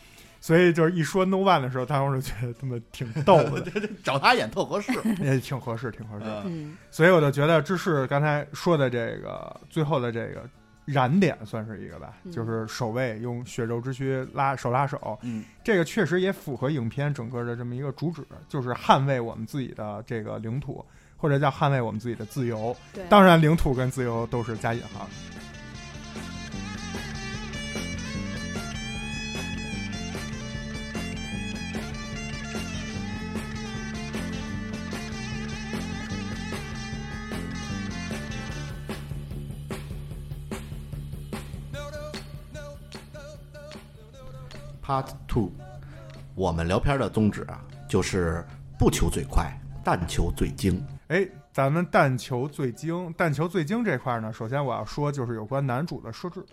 [0.45, 3.65] 所以就是一说 No One 的时候，当时就觉得他们挺逗的，
[4.05, 4.93] 找他演特合适。
[5.19, 6.27] 也挺合适，挺合适。
[6.91, 10.47] 所以我就觉得芝士刚才说的这个最后的这个
[10.85, 20.85] 燃点算是一个吧，嗯就是守卫用血肉之躯拉手拉手，嗯，这个确实也符合影片整个的这么一个主旨，就是捍卫我们自己的这个领土，
[21.17, 22.77] 或者叫捍卫我们自己的自由。
[22.93, 25.09] 对，当然，领土跟自由都是加引号。
[44.85, 45.51] Part Two，
[46.35, 48.45] 我们聊片的宗旨啊，就是
[48.79, 49.51] 不求最快，
[49.83, 50.87] 但求最精。
[51.09, 56.45] 哎，咱们但求最精，但求最精这块呢，首先我要说就是有关男主的设置。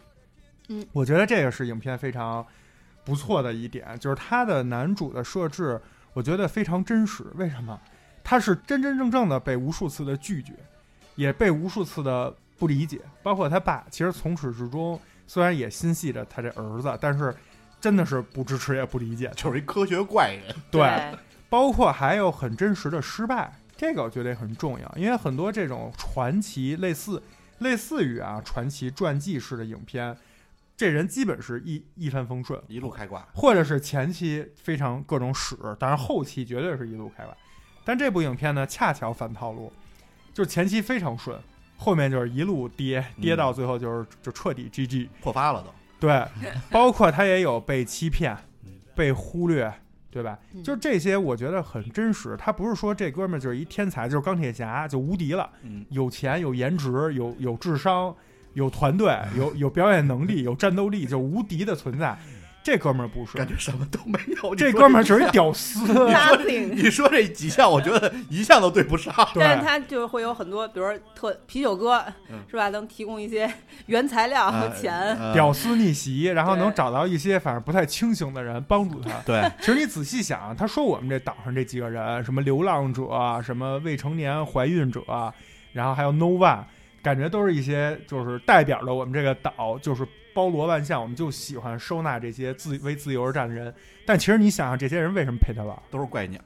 [0.69, 2.45] 嗯，我觉得这个是影片非常
[3.03, 5.81] 不错的一点，就是他的男主的设置，
[6.13, 7.25] 我觉得非常真实。
[7.35, 7.77] 为什么？
[8.23, 10.53] 他是真真正正的被无数次的拒绝，
[11.15, 17.35] 也被无数次的不理解，包括他爸，其实从始至终虽然也心系着他这儿子，但是
[17.81, 19.29] 真的是不支持也不理解。
[19.35, 21.17] 就是一科学怪人，对，
[21.49, 27.21] 包括还有很真实的失败，这个我觉得也很重要，因为很多这种传奇类似
[27.59, 30.15] 类似于啊传奇传记式的影片，
[30.77, 33.27] 这人基本是一一帆风顺，一路开挂。
[33.33, 37.35] 或者是前期非常各种屎，但是后期绝对是一路开挂。
[37.83, 39.73] 但这部影片呢，恰巧反套路，
[40.33, 41.37] 就是前期非常顺，
[41.77, 45.09] 后面就是一路跌，跌到最后就是就彻底 GG。
[45.21, 45.73] 破发了都。
[46.01, 46.25] 对，
[46.69, 48.35] 包括他也有被欺骗、
[48.95, 49.71] 被忽略，
[50.09, 50.37] 对吧？
[50.53, 52.35] 嗯就这些，我觉得很真实。
[52.37, 58.13] 他不是说这哥们儿就是一天才，就是钢铁侠就无敌了，嗯，有钱、有颜值、有有智商、
[58.53, 62.17] 有团队、有有表演能力、有战斗力，就无敌的存在。
[62.63, 64.53] 这哥们儿不是感，觉什么都没有。
[64.53, 65.79] 这哥们儿就是屌丝。
[66.75, 69.13] 你说这几项，我觉得一项都对不上。
[69.35, 73.51] 但是，他就会有很多，比如说特啤酒哥嗯是吧，能提供一些
[73.87, 74.93] 原材料和钱。
[75.17, 79.11] 呃屌丝逆袭，然后能找到一些反正不太清醒的人帮助他。
[79.25, 85.01] 对，其实你仔细想，他说我们这岛上这几个人，什么流浪者，什么未成年怀孕者，
[85.73, 86.59] 然后还有 No One，
[87.01, 93.73] 感觉都是一些就是代表了我们这个岛，就是包罗万象，我们就喜欢收纳这些自为自由而战的人。
[94.05, 95.77] 但其实你想想，这些人为什么陪他玩？
[95.89, 96.39] 都是怪鸟。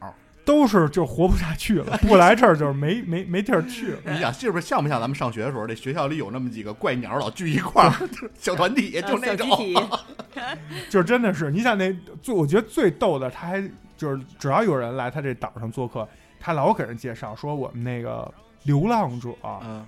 [0.43, 3.99] 都是就活不下去了，不来这儿就是没没没地儿去了。
[4.05, 7.91] 你想是不是像不像咱们上学的时候，这学校里有那么几个怪鸟老聚一块儿，
[8.37, 9.49] 小团体，就那种。
[10.87, 16.07] 就真的是，你想那最我觉得最逗的，他还就是只要有人来他这岛上做客，
[16.39, 18.31] 他老给人介绍说我们那个
[18.65, 19.29] 流浪者，
[19.63, 19.83] 嗯，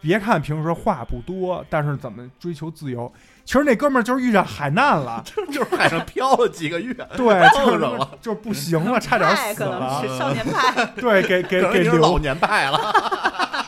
[0.00, 3.12] 别看平时话不多，但是怎么追求自由？
[3.50, 10.86] 其实那哥们儿就是遇上海难了， 就是海上漂了几个月， 对，就是碰上了就是不行了，差点派可能死了，是少年派。
[10.94, 13.66] 对，给给给留年派了。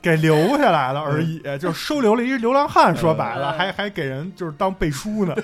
[0.00, 5.34] 给留下来了而已，就是收留了一流浪汉，说白了，嗯还还给人就是当背书呢。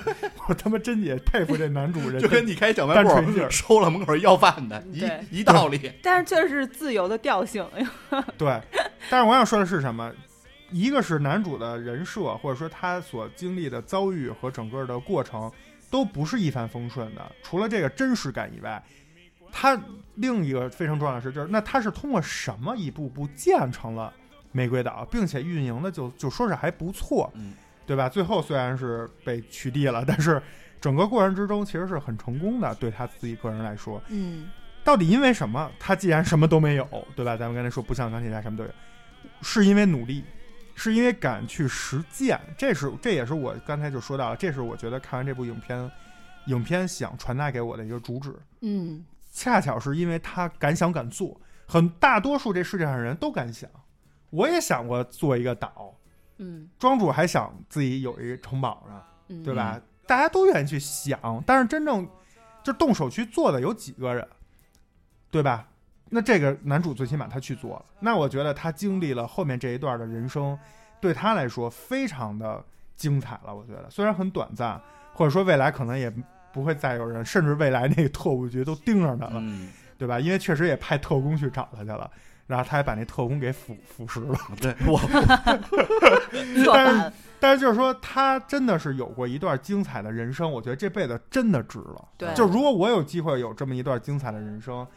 [0.47, 3.09] 我他妈真也佩服这男主人，就跟你开小卖部
[3.49, 5.03] 收了门口要饭的一
[5.39, 5.91] 一道理。
[6.01, 7.65] 但是这是自由的调性，
[8.37, 8.61] 对，
[9.09, 10.09] 但是我想说的是什么？
[10.73, 15.49] 一个是男主的人设，或者说他所经历的遭遇和整个的过程，
[15.91, 17.31] 都不是一帆风顺的。
[17.43, 18.83] 除了这个真实感以外，
[19.51, 19.79] 他
[20.15, 24.11] 另一个非常重要的是，就是那他是通过什么一步步建成了
[24.51, 27.53] 玫瑰岛，并且运营的就就说是还不错，嗯，
[27.85, 28.09] 对吧？
[28.09, 30.41] 最后虽然是被取缔了，但是
[30.81, 34.01] 整个过程之中其实是很成功的，对他自己个人来说。
[34.09, 34.49] 嗯，
[34.83, 35.71] 到底因为什么？
[35.79, 37.37] 他既然什么都没有，对吧？
[37.37, 38.69] 咱们刚才说不像钢铁侠什么都有，
[39.43, 40.23] 是因为努力，
[40.75, 42.39] 是因为敢去实践。
[42.57, 45.91] 这是这也是我刚才就说到了，这是我觉得看完这部影片，
[46.47, 48.33] 影片想传达给我的一个主旨。
[48.61, 53.69] 嗯，恰巧是因为他敢想敢做，很大多数这世界上人都敢想。
[54.29, 55.93] 我也想过做一个岛，
[56.37, 59.79] 嗯，庄主还想自己有一个城堡呢，嗯，对吧？
[60.07, 62.07] 大家都愿意去想，但是真正
[62.63, 64.27] 就动手去做的有几个人，
[65.29, 65.67] 对吧？
[66.13, 70.55] 那这个男主最起码他去做了，那我觉得他经历了后面这一段的人生，
[71.01, 72.63] 对他来说非常的
[72.95, 73.55] 精彩了。
[73.55, 74.79] 我觉得虽然很短暂，
[75.11, 76.13] 或者说未来可能也
[76.53, 80.19] 不会再有人，甚至未来那个特务局都盯着他了，嗯，对吧？
[80.19, 82.07] 因为确实也派特工去找他去了，
[82.45, 84.37] 然后他还把那特工给腐腐蚀了。
[84.61, 84.99] 对我
[86.71, 92.07] 但是，但是就是说，他真的是有过一段精彩的人生，我觉得这辈子真的值了。
[92.19, 94.87] 对就如果我有机会有这么一段精彩的人生，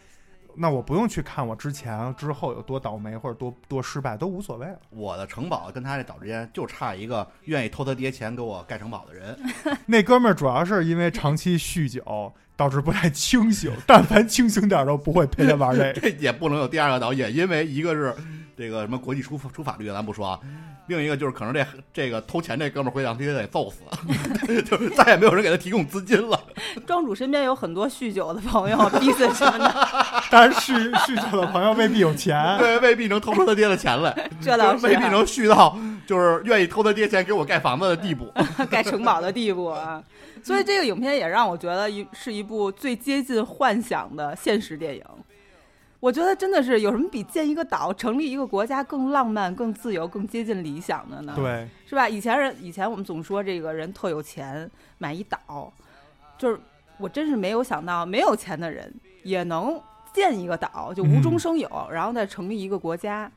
[0.57, 4.79] 那我不用去看我之前之后有多倒霉或者多多失败，都无所谓了。
[4.91, 9.39] 我的城堡跟他这岛之间就差一个愿意偷他爹钱给我盖城堡的人。
[9.87, 16.01] 那哥们儿主要是因为长期酗酒，导致不太清醒，但凡清醒点儿都不会陪他玩这个。
[16.01, 18.15] 这也不能有第二个导演因为一个是
[18.57, 20.41] 这个什么国际出出法律，咱不说啊，
[20.87, 23.83] 另一个就是可能这这个偷钱这哥们儿会让爹得揍死，
[24.63, 26.41] 就是再也没有人给他提供资金了。
[26.87, 29.89] 庄主身边有很多酗酒的朋友，逼死什么的，
[30.31, 32.57] 但是酗酗酒的朋友未必有钱。
[32.59, 38.33] 对，未必能偷出他爹的钱来，这倒是未必能酗到就是愿意偷他爹钱给我盖房子的地步。
[38.71, 40.03] 盖城堡的地步啊。
[40.43, 45.03] 所以这个影片也让我觉得一是一部最接近幻想的现实电影。
[45.99, 51.33] 我觉得真的是有什么比建一个岛、成立一个国家更浪漫、更自由、更接近理想的呢？
[51.35, 52.09] 对，是吧？
[52.09, 55.73] 以前人以前我们总说这个人特有钱，买一岛，
[56.39, 56.61] 就是
[56.99, 59.81] 我真是没有想到没有钱的人也能
[60.13, 63.29] 建一个岛，就无中生有，然后再成立一个国家。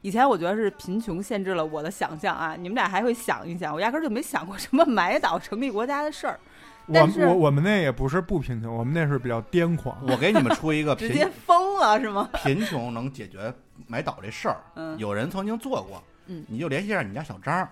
[0.00, 6.38] 以前我觉得是贫穷限制了我的想象啊，你们俩还会想一想，我压根儿就没想过什么买岛成立国家的事儿，
[6.86, 9.96] 我我我们那也不是不贫穷，我们那是比较癫狂。
[10.06, 12.28] 我给你们出一个 直接疯了是吗？
[12.44, 13.52] 贫穷能解决
[13.86, 17.68] 买岛这事儿，嗯，有人曾经做过，嗯你就联系一下你家小张，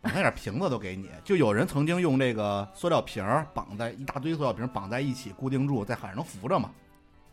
[0.00, 1.10] 把那点瓶子都给你。
[1.24, 6.70] 就有人曾经用这个塑料瓶儿绑在一大堆塑料瓶儿绑在一起固定住，在海上能浮着嘛，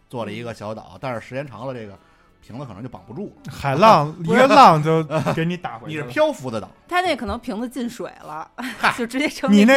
[0.10, 0.97] 做了一个小岛。
[0.99, 1.97] 但是时间长了，这个
[2.45, 3.51] 瓶子可能就绑不住了。
[3.51, 5.01] 海浪 一个浪就
[5.34, 6.08] 给你打回 去你是了。
[6.08, 8.49] 漂浮的岛，他那可能瓶子进水了，
[8.97, 9.73] 就直接成你那。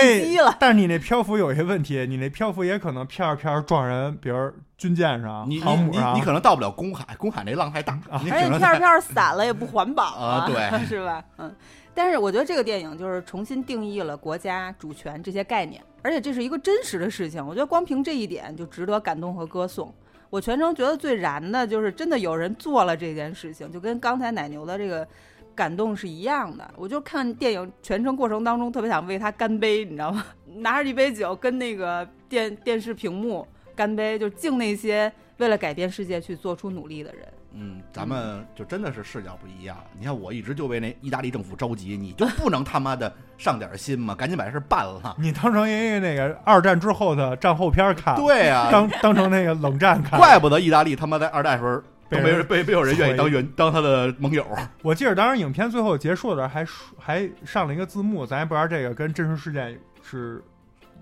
[0.59, 11.24] 但是你那漂浮有一些问题，你那漂浮也可能飘着飘着撞人，比如军舰上、你航母上，你你你可能到不了公海，公海那浪太大，而且飘着飘着散了也不环保啊对 是吧？
[11.38, 11.55] 嗯，
[11.94, 17.44] 但是我觉得这个电影就是重新定义了国家主权这些概念，而且这是一个真实的事情。
[17.46, 19.94] 我觉得光凭这一点就值得感动和歌颂。
[20.37, 25.09] 我全程觉得最燃的就是真的有人做了这件事情，就跟刚才奶牛的这个
[25.55, 26.70] 感动是一样的。
[26.77, 30.27] 我就看电影全程过程当中特别想为他干杯，你知道吗？
[30.57, 37.27] 拿着一杯酒跟那个电电视屏幕干杯，就敬那些为了改变世界去做出努力的人。
[37.59, 39.77] 嗯，咱们就真的是视角不一样。
[39.99, 44.14] 你看，我一直就为那意大利政府着急，你就不能他妈的上点心吗？
[44.14, 45.16] 赶紧把这事办了。
[45.19, 50.19] 你当成一个那个二战之后的战后片看，对啊，当当成那个冷战看。
[50.19, 54.47] 怪不得意大利他妈在二战时候都没人被没有人愿意当原当他的盟友。
[54.83, 60.42] 我记得当时影片最后结束的时候还说还上了一个字幕，咱也不知道这个跟真实事件是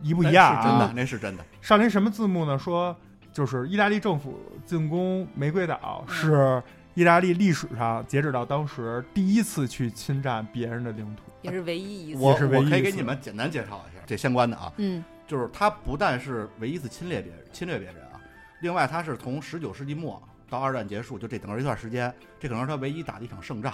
[0.02, 0.62] 一不一样、啊。
[0.62, 1.44] 是真的，那是真的。
[1.60, 2.58] 上了一什么字幕呢？
[2.58, 2.96] 说
[3.34, 6.62] 就是意大利政府进攻玫瑰岛嗯是
[6.94, 11.22] 意大利历史上截止到当时第一次去侵占别人的领土。
[11.42, 12.20] 也是唯一一次。
[12.22, 18.20] 我是唯一一次我可以给你们简单介绍一下这相关的啊，嗯就是他不但是唯一一次侵略别人，侵略别人啊，
[18.60, 23.72] 另外他是从十九世纪末到二战结束，就这整个一段时间，这可能是他唯一打的一场胜仗。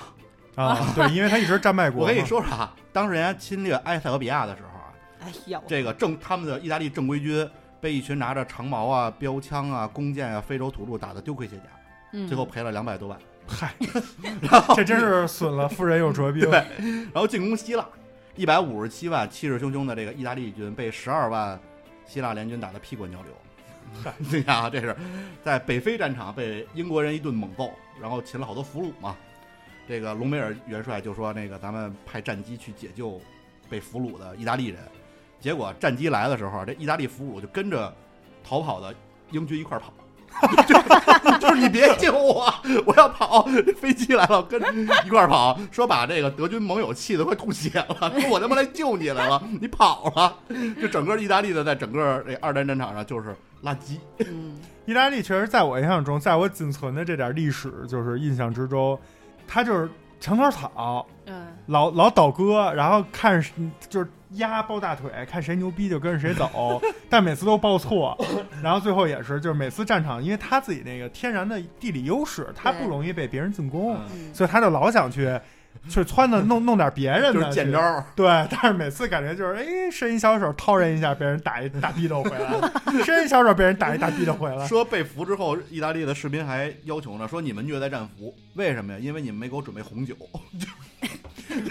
[0.55, 2.03] 啊，对，因为他一直战败国。
[2.03, 7.49] 我跟你说说啊，当时人家侵略埃塞俄比亚的时候啊，哎呀，这个正他们的意大利正规军
[7.81, 11.63] 被一群拿着长矛啊、标枪啊、弓箭啊、非洲土著打得丢盔卸甲，
[12.13, 13.19] 嗯，最后赔了两百多万。
[13.47, 13.75] 嗨，
[14.43, 16.43] 然后这真是损了夫人又折兵。
[16.43, 16.65] 对，
[17.13, 17.85] 然后进攻希腊，
[18.37, 21.59] 一百五十七万气势汹汹的这个意大利军被十二万
[22.07, 23.33] 希腊联军打得屁滚尿流。
[24.19, 24.95] 你想啊，这是
[25.43, 29.17] 在北非战场被英国人一顿猛揍，然后擒了好多俘虏嘛。
[29.89, 33.21] 这个隆美尔元帅就说：“那个咱们派战机去解救
[33.69, 34.79] 被俘虏的意大利人。”
[35.41, 37.93] 结果战机来的时候，这意大利俘虏就跟着
[38.45, 38.95] 逃跑的
[39.31, 39.93] 英军一块儿跑。
[41.41, 42.55] 就是你别救我，
[42.87, 43.43] 我要跑。
[43.77, 44.61] 飞机来了，跟
[45.05, 50.37] 一块儿跑，说把这个德军盟友气得快吐血了， 说我他妈来救你来了，你跑了。
[50.81, 53.99] 就整个意大利的在整个这二战战场上就是垃圾。
[54.21, 58.99] 嗯意大利确实在我印象中，在我仅存的这点历史就是印象之中，
[59.49, 63.53] 他就是墙头草，嗯老老倒戈，然后看是
[63.89, 68.17] 就是压抱大腿，看谁牛逼就跟着谁走， 但每次都抱错，
[68.63, 75.39] 然后最后也是就是每次战场，因为他自己那个天然的地理优势，他不容易被别人进攻，嗯，所以他就老想去
[75.89, 77.81] 去撺的弄弄点别人的，就是见招。
[77.81, 82.71] 儿，对，但是每次感觉就是，哎，伸一小手掏人一下，被人打一大逼斗回来了；
[83.05, 84.67] 伸一小手，被人打一大逼斗回来。
[84.67, 88.99] 说被俘之后，意大利的士兵还要求呢，说你们虐待战俘，为什么呀？
[89.01, 90.15] 因为你们没给我准备红酒，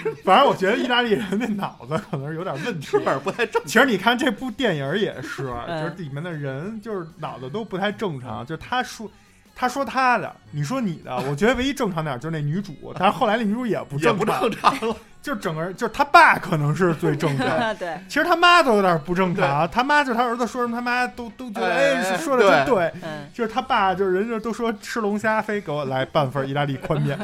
[0.23, 2.99] 反正我觉得意大利人那脑子可能是有点问题是。
[2.99, 3.61] 不是不太正？
[3.65, 8.45] 其实你看这部电影也是，就嗯是里面的人就是脑子都不太正常。
[8.45, 9.09] 就是他说
[9.55, 14.95] 他说他的，你说你的，我觉得唯一正常点就是那女主，但是后来那女主也不也不，正常了。
[15.21, 17.47] 就整个人就是他爸可能是最正常。
[17.75, 22.93] 对，其实他妈都有点不正常，他妈就是他儿子说什么，他妈都都觉得哎说的真对
[23.33, 27.17] 就是他爸，就是人家都说吃龙虾，非给我来半份意大利宽面。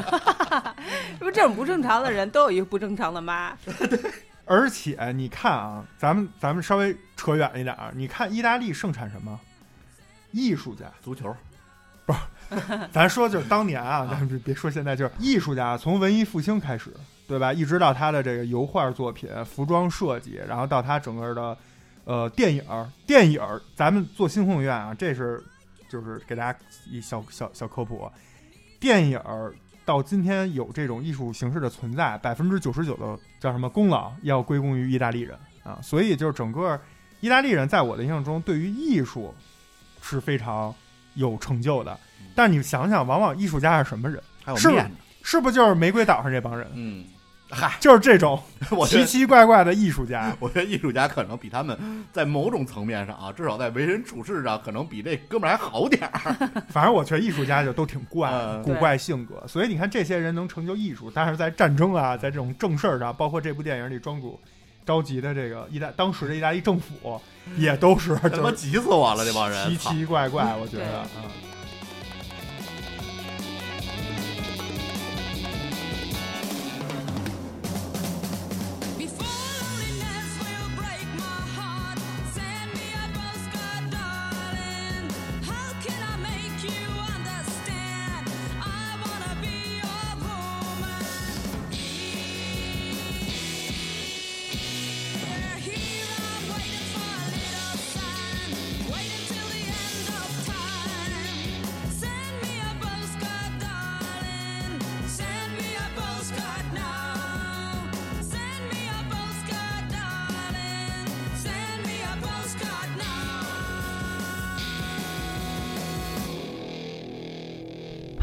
[1.18, 3.52] 是不是这种不正常的人都有一个不正常的妈？
[4.44, 9.40] 而且你看啊，咱们咱们稍微扯远一点儿，你看意大利盛产什么？
[10.32, 10.84] 艺术家。
[11.02, 11.34] 足球，
[12.04, 12.18] 不是
[12.92, 16.92] 咱说就是当年啊，咱别别说现在，就是艺术家从文艺复兴开始，
[17.26, 17.52] 对吧？
[17.52, 21.56] 一直到他的这个油画作品、服装设计，然后到他整个的
[22.04, 25.42] 呃电影儿，电影儿，咱们做新宏院啊，这是
[25.88, 26.58] 就是给大家
[26.90, 28.10] 一小小小科普，
[28.78, 29.52] 电影儿
[29.84, 36.80] 到今天有这种艺术形式的存在，百分之九十九的叫什么功劳要归功于意大利人啊，所以就是整个
[37.20, 39.34] 意大利人在我的印象中，对于艺术
[40.00, 40.74] 是非常
[41.14, 41.98] 有成就的。
[42.34, 44.22] 但你想想，往往艺术家是什么人？
[44.44, 46.68] 是还有面子，是不是就是玫瑰岛上这帮人？
[46.74, 47.04] 嗯，
[47.50, 48.40] 嗨， 就是这种
[48.86, 50.34] 奇奇怪怪的艺术家。
[50.40, 56.34] 我觉得艺术家可能比他们在某种层面上啊，至少在为人处事上，可能比这哥们儿还好点儿。
[56.68, 59.42] 反正我觉得艺术家就都挺怪，嗯古怪性格。
[59.46, 64.40] 所以你看，这些人能成就艺术，但是在战争啊，在这种正事儿上，包括这部电影里庄主
[64.84, 67.20] 召集的这个意大当时的意大利政府，
[67.56, 69.68] 也都是他妈急死我了，这帮人！
[69.70, 70.54] 奇奇怪怪。
[70.56, 71.30] 我觉得，啊嗯。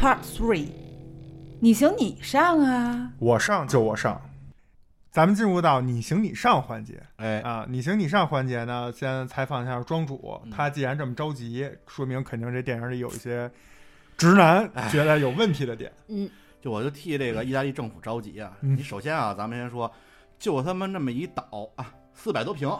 [0.04, 0.68] Part Three，
[1.60, 3.10] 你行你上啊！
[3.18, 4.20] 我上就我上。
[5.10, 13.50] 咱们进入到你行你上环节哎，啊，你行你上环节呢，先采访一下庄主嗯，他既然这么着急，说明肯定这电影里有一些
[14.18, 15.90] 直男哎觉得有问题的点。
[16.08, 16.28] 嗯，
[16.60, 18.54] 就我就替这个意大利政府着急啊！
[18.60, 19.90] 嗯你首先啊，咱们先说，
[20.38, 22.70] 就他妈那么一岛啊，四百多平，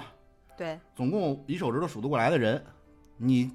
[0.59, 2.62] 对，总共一手指头数得过来的人，
[3.16, 3.51] 你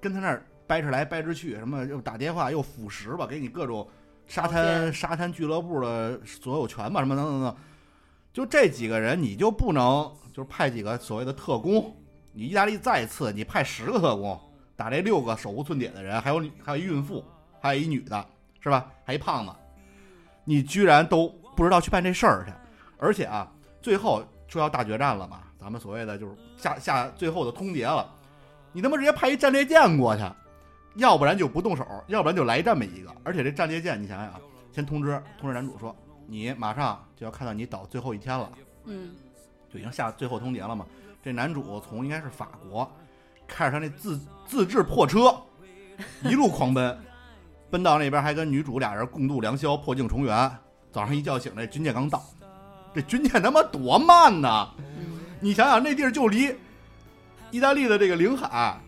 [0.00, 3.88] 跟他那儿掰扯来掰扯去，什么又打电话又腐蚀吧，给你各种
[4.26, 7.56] 沙滩沙滩俱乐部的所有权吧，什么等等等，
[8.32, 11.94] 就这几个人，你就不能就是派几个所谓的特工？
[12.32, 14.40] 你意大利再次，你派十个特工
[14.74, 17.24] 打这六个手无寸铁的人，还有还有一孕妇，
[17.60, 18.26] 还有一女的，
[18.60, 18.90] 是吧？
[19.04, 19.52] 还一胖子，
[20.44, 22.52] 你居然都不知道去办这事儿去，
[22.98, 23.48] 而且啊，
[23.80, 28.10] 最后说要大决战了嘛，咱们所谓的就是下下最后的通牒了，
[28.72, 30.22] 你他妈直接派一战列舰过去，
[30.96, 34.40] 要不然就不动手，要不然就来这么一个，而且这战列舰你想想啊，
[34.72, 35.94] 先通知通知男主说，
[36.26, 38.50] 你马上就要看到你岛最后一天了，
[38.84, 39.14] 嗯，
[39.72, 40.86] 就已经下最后通牒了嘛。
[41.22, 42.90] 这男主从应该是法国
[43.46, 45.34] 开着他那自自制破车，
[46.24, 46.98] 一路狂奔，
[47.70, 50.50] 奔到那边还跟女主俩人共度良宵，破镜重圆。
[50.92, 52.22] 早上一觉醒，来军舰刚到，
[52.94, 54.70] 这军舰他妈多慢呐！
[55.40, 56.54] 你想想，那地儿就离
[57.50, 58.78] 意大利的这个领海，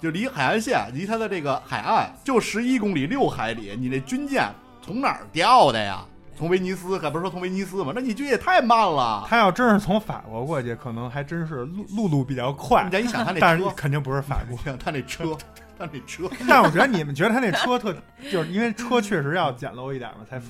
[0.00, 4.48] 就离海岸线，离它的这个海岸就十一公里六海里，你那军舰
[4.80, 6.04] 从哪儿调的呀？
[6.36, 7.92] 从威尼斯，可不是说从威尼斯吗？
[7.94, 9.26] 那你军也太慢了。
[9.28, 14.56] 他要真是从法国过去，可能还真是路路路比较快你，再一想他那但是车，肯定不是法国。
[14.64, 15.36] 想他那车，
[15.78, 17.94] 他那车，但我觉得你们觉得他那车特，
[18.32, 20.40] 就是因为车确实要简陋一点嘛，才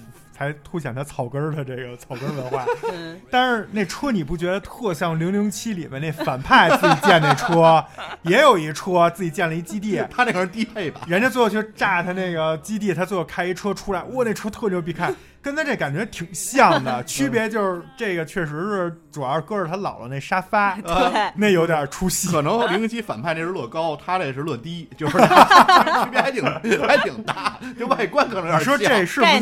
[0.41, 2.65] 才凸显他草根儿的这个草根儿文化。
[2.91, 7.85] 嗯， 但是那车你不觉得特像《零零七》里面那反派自己建那车，
[8.23, 11.03] 也有一车自己建了一基地， 他那可是低配版。
[11.07, 22.29] 人家最后去炸他那个基地，他最后开一车出来，哇，那车特牛逼，看跟他这感觉挺像的， 区别就是这个确实是主要是搁着他姥姥那沙发， 对，那有点出戏。
[22.29, 26.45] 可能零零七反派那是乐高，他这是乐低，就是 区别还挺
[26.87, 29.41] 还挺大，就外观可能有点你说这是不是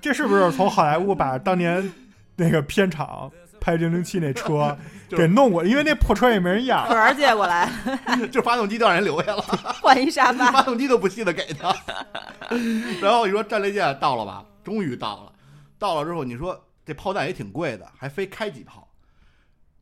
[0.00, 1.90] 这是不是从好莱坞把当年
[2.36, 3.30] 那个片场
[3.60, 4.76] 拍零零七那车
[5.08, 5.64] 给弄过？
[5.64, 6.94] 因为那破车也没人要壳。
[6.94, 7.70] 儿借过来
[8.30, 9.42] 就发动机都让人留下了，
[9.80, 11.74] 换一沙发，发动机都不记得给他。
[13.00, 14.42] 然后你说战列舰到了吧？
[14.62, 15.32] 终于到了，
[15.78, 18.88] 到了之后你说这炮弹也挺贵的，还非开几炮。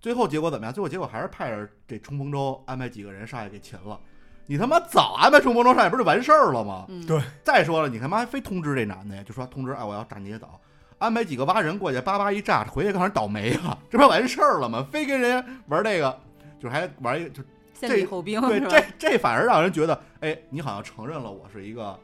[0.00, 0.72] 最后结果怎么样？
[0.72, 4.00] 最后结果还是派着这冲锋舟安排几个人上去给擒了。
[4.46, 6.86] 你他妈早安排冲锋舟上去不是就完事儿了吗？
[6.88, 9.22] 嗯，对再说了，你他妈还非通知这男的呀？
[9.22, 10.60] 就说通知，哎，我要炸你的岛，
[10.98, 14.84] 安排几个蛙人过去，叭叭一炸，回去告诉人倒霉了，这不是完事儿了吗？
[14.90, 16.18] 非跟人家玩这个，
[16.58, 17.42] 就是还玩一个，就
[17.74, 18.60] 先礼后兵对？
[18.60, 21.96] 这这反而让人觉得，哎，你好像承认了我是一个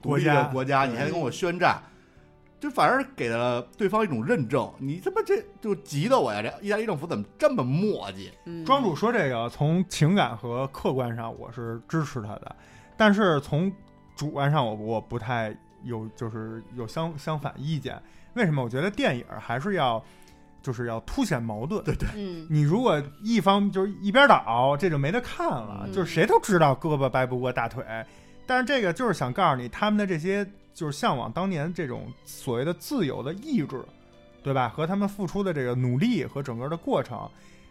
[0.00, 1.82] 独立的国家国家，你还跟我宣战，
[2.58, 4.72] 就反而给了对方一种认证。
[4.78, 6.42] 你他妈这就急得我呀！
[6.42, 8.30] 这意大利政府怎么这么磨叽？
[8.44, 12.56] 嗯庄主说这个从情感和客观上我是支持他的，
[12.96, 13.72] 但是从
[14.14, 18.00] 主观上我我不太有就是有相相反意见。
[18.34, 18.62] 为什么？
[18.62, 20.02] 我觉得电影还是要
[20.62, 21.84] 就是要凸显矛盾。
[21.84, 25.84] 对对，嗯，你如果一方就是一边倒，这就没得看了。
[25.86, 27.84] 嗯就是谁都知道胳膊掰不过大腿，
[28.46, 30.46] 但是这个就是想告诉你，他们的这些
[30.76, 33.82] 就是向往当年这种所谓的自由的意志，
[34.42, 34.68] 对吧？
[34.68, 37.26] 和他们付出的这个努力和整个的过程，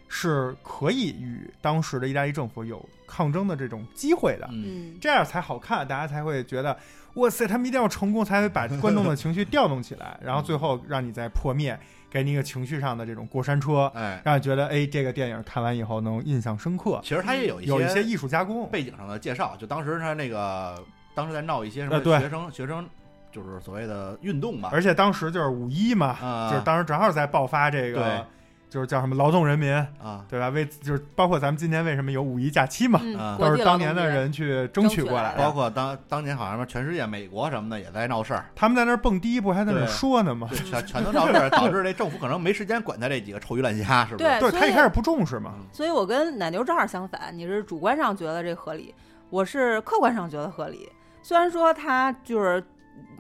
[0.10, 6.76] 是可以与当时的意大利政府有抗争的这种机会的，嗯，嗯，这样才好看，大家才会觉得
[7.14, 11.80] 哇塞，他们一定要成功，才会把观众的情绪调动起来，然后最后让你再破灭，
[12.10, 18.68] 给你一个情绪上的这种过山车，哎，让你觉得哎，这个电影看完以后能印象深刻，其实它也有一些有一些艺术加工。
[18.72, 20.84] 背景上的介绍，就当时他那个
[21.16, 22.88] 当时在闹一些什么学生学生
[23.32, 28.26] 就是所谓的运动嘛，而且当时就是五一嘛，啊就是当时正好在爆发这个，
[28.70, 30.50] 就是叫什么劳动人民，啊，对吧？
[30.50, 33.00] 为就是包括咱们今年为什么有五一假期嘛，
[33.38, 35.38] 都是当年的人去争取过来的。
[35.38, 40.50] 包括当当年好像全世界美国什么的也在闹事儿，他们在那儿蹦迪，不还在那儿说呢吗？
[40.54, 44.30] 全全都闹事儿，导致这政府可能没时间管他这几个臭鱼烂虾，是不是？
[44.30, 48.94] 对对他一开始不重视嘛，嗯所以我跟奶牛正好相反，你是主观上觉得这合理，
[49.30, 50.90] 我是客观上觉得合理。
[51.26, 52.64] 虽然说他就是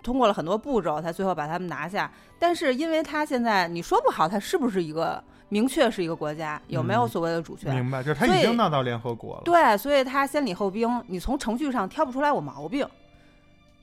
[0.03, 7.73] 通过了很多步骤，才最后把他们拿下，但是因为他现在你说不好他是不是一个明确是一个国家，有没有嗯所谓的主权？
[7.73, 8.03] 明白？
[8.03, 9.41] 就是他已经闹到联合国了。
[9.43, 12.87] 对，所以他先礼后兵，你从程序上挑不出来我毛病，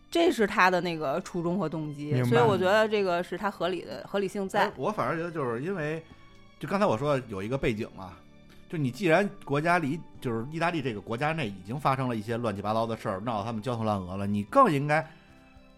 [0.09, 4.73] 这是他的那个初衷和动机所以我觉得这个是他合理的合理性在哎。
[4.77, 6.01] 我反而觉得就是因为，
[6.61, 8.13] 就刚才我说有一个背景嘛，
[8.73, 15.07] 就你既然国家里就是意大利这个国家内已经发生了一些乱七八糟的事儿，闹得他们焦头烂额了，你更应该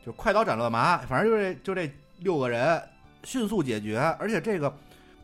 [0.06, 2.80] 就快刀斩乱麻，反正就这就这六个人
[3.24, 4.72] 迅速解决，而且这个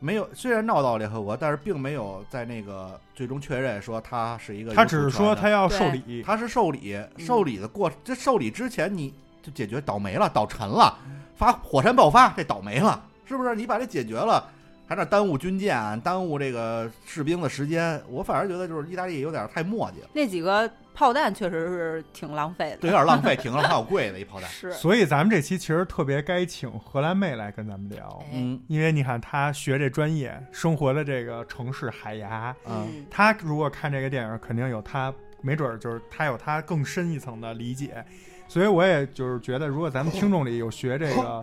[0.01, 10.99] 没有虽然闹到联合国，但是并没有在那个最终确认说他是一个他只是说他要受理，他是受理，受理的过这受理之前你就解决倒霉了，倒沉了，
[11.37, 13.55] 发火山爆发，这倒霉了，是不是？
[13.55, 14.45] 你把这解决了，
[14.91, 22.77] 还那耽误军舰，耽误这个士兵的时间，我反而觉得就是意大利有点太磨叽了，那几个炮弹确实是挺浪费的。
[22.79, 38.03] 对，有点浪费，挺浪还有贵的一炮弹， 是，所以咱们这期其实特别该请荷兰妹来跟咱们聊，哎嗯因为你看她学这专业，生活的这个城市海牙，嗯嗯，她如果看这个电影，肯定有她没准儿就是她有她更深一层的理解，
[38.49, 41.41] 所以我也就是觉得，如果咱们听众里有学这个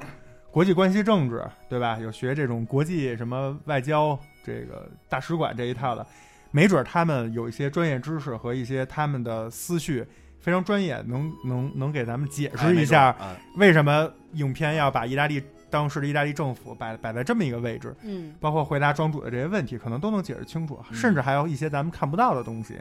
[0.59, 2.01] 国际关系政治，对吧？
[2.03, 6.05] 有学这种国际什么外交这个大使馆这一套的，
[6.51, 10.05] 没准儿他们有一些专业知识和一些他们的思绪
[10.41, 15.41] 非常专业，能能能给咱们解释一下哎为什么影片要把意大利
[15.71, 17.95] 当时的意大利政府摆摆在这么一个位置。
[18.03, 22.75] 嗯，包括回答庄主的这些问题，可能都能解释清楚，嗯甚至还有一些咱们看不到的东西，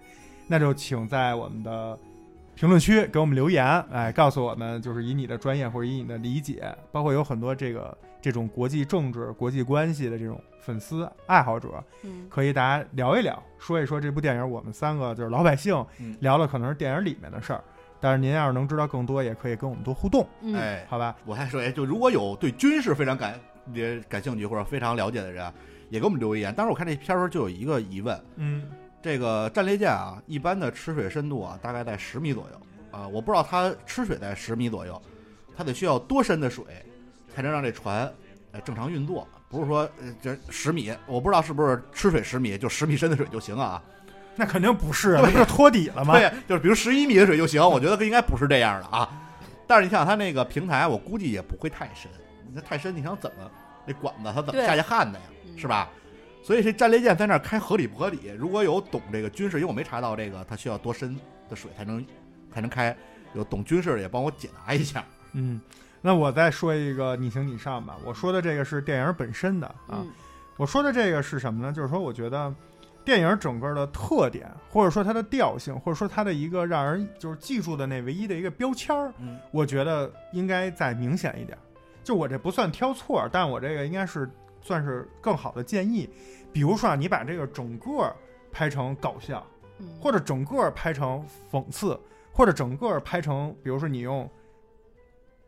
[0.48, 1.96] 那就请在我们的
[2.58, 16.18] 评论区给我们留言，哎，告诉我们，就是以你的专业或者以你的理解，包括有很多这个这种国际政治、国际关系的这种粉丝爱好者，嗯，可以大家聊一聊，说一说这部电影，我们三个就是老百姓嗯。
[16.20, 17.64] 聊的可能是电影里面的事儿，
[18.02, 21.16] 但是您要是能知道更多，也可以跟我们多互动，嗯，哎，好吧？
[21.28, 23.40] 我还说，哎，就如果有对军事非常感
[23.72, 25.54] 也感兴趣或者非常了解的人啊，
[25.92, 26.52] 也给我们留言。
[26.56, 28.64] 当时我看这片儿的时候就有一个疑问，嗯，
[29.02, 35.00] 这个战列舰啊，一般的吃水深度啊，大概在十米左右啊、我不知道它吃水在十米左右，
[35.56, 36.66] 它得需要多深的水
[37.34, 38.12] 才能让这船
[38.52, 39.28] 呃正常运作？
[39.50, 43.82] 不是说呃这十米，我不知道是不是吃水十米就十米深的水就行啊？
[44.36, 46.18] 那肯定不是， 那不是托底了吗？
[46.18, 49.10] 对，就是比如十一米的水就行，我觉得应该不是这样的啊。
[49.68, 52.10] 但是你想想它那个平台，我估计也不会太深。
[52.54, 53.52] 那太深，你想怎么
[53.86, 55.26] 那管子它怎么下去焊的呀？
[55.46, 55.68] 嗯是？
[55.68, 55.90] 吧？
[56.48, 58.30] 所以这战列舰在那儿开合理不合理？
[58.38, 61.14] 如果有懂这个军事，因为我没查到这个它需要多深
[61.50, 62.06] 的水才能
[62.54, 62.96] 才能开，
[63.34, 65.04] 有懂军事的也帮我解答一下。
[65.34, 65.60] 嗯，
[66.02, 67.98] 那我再说一个你行你上吧。
[68.06, 70.08] 我说的这个是电影本身的啊，嗯
[70.56, 71.74] 我说的这个是什么呢？
[71.74, 72.56] 就是说，我觉得
[73.04, 81.58] 电影整个的特点，或者说它的调性，或者说它的一个让人就是记住的那唯一的一个标签儿，嗯我觉得应该再明显一点。
[82.06, 84.30] 就我这不算挑错，但我这个应该是
[84.68, 86.10] 算是更好的建议。
[86.52, 88.14] 比如说啊，你把这个整个
[88.52, 89.46] 拍成搞笑，
[89.80, 91.98] 嗯，或者整个拍成讽刺，
[92.34, 94.30] 或者整个拍成，比如说你用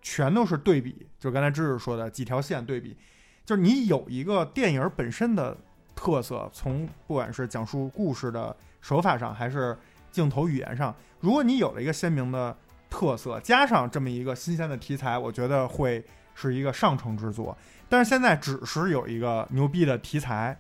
[0.02, 2.96] 全都是对比，就刚才知识说的几条线对比，
[3.44, 5.58] 就是你有一个电影本身的
[5.96, 9.78] 特色，从不管是讲述故事的手法上，还是
[10.12, 12.56] 镜头语言上，如果你有了一个鲜明的
[12.90, 16.04] 特色，加上这么一个新鲜的题材，我觉得会
[16.36, 17.58] 是一个上乘之作。
[17.90, 20.56] 但是现在只是有一个牛逼的题材，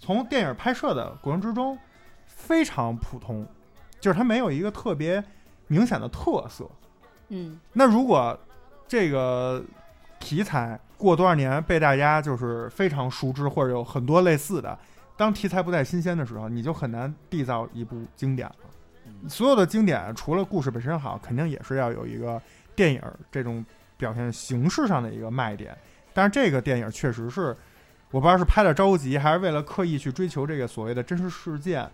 [0.00, 1.78] 从电影拍摄的过程之中
[2.26, 3.46] 非常普通，
[4.00, 5.22] 就是它没有一个特别
[5.68, 6.68] 明显的特色。
[7.28, 8.38] 嗯那如果
[8.86, 9.64] 这个
[10.20, 14.78] 题材过多少年被大家就是非常熟知，或者有很多类似的，
[15.16, 18.56] 当题材不再新鲜的时候，你就很难缔造一部经典了。
[19.06, 22.40] 嗯所有的经典除了故事本身好，肯定也是要有一个
[22.74, 23.00] 电影
[23.30, 23.64] 这种
[23.96, 25.76] 表现形式上的一个卖点。
[26.14, 27.54] 但是这个电影确实是，
[28.10, 31.86] 我不知道是拍的着急，还是为了刻意去追求这个所谓的真实事件，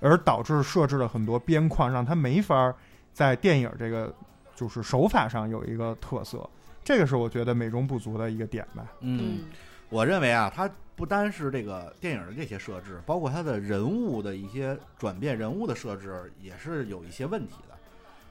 [0.00, 2.74] 而导致设置了很多边框，让它没法儿
[3.12, 4.12] 在电影这个
[4.54, 6.48] 就是手法上有一个特色。
[6.82, 8.84] 这个是我觉得美中不足的一个点吧。
[9.00, 9.44] 嗯，
[9.88, 17.76] 我认为啊，它不单是这个电影的这些设置，包括它的人物的一些转变，人物的设置也是有一些问题的。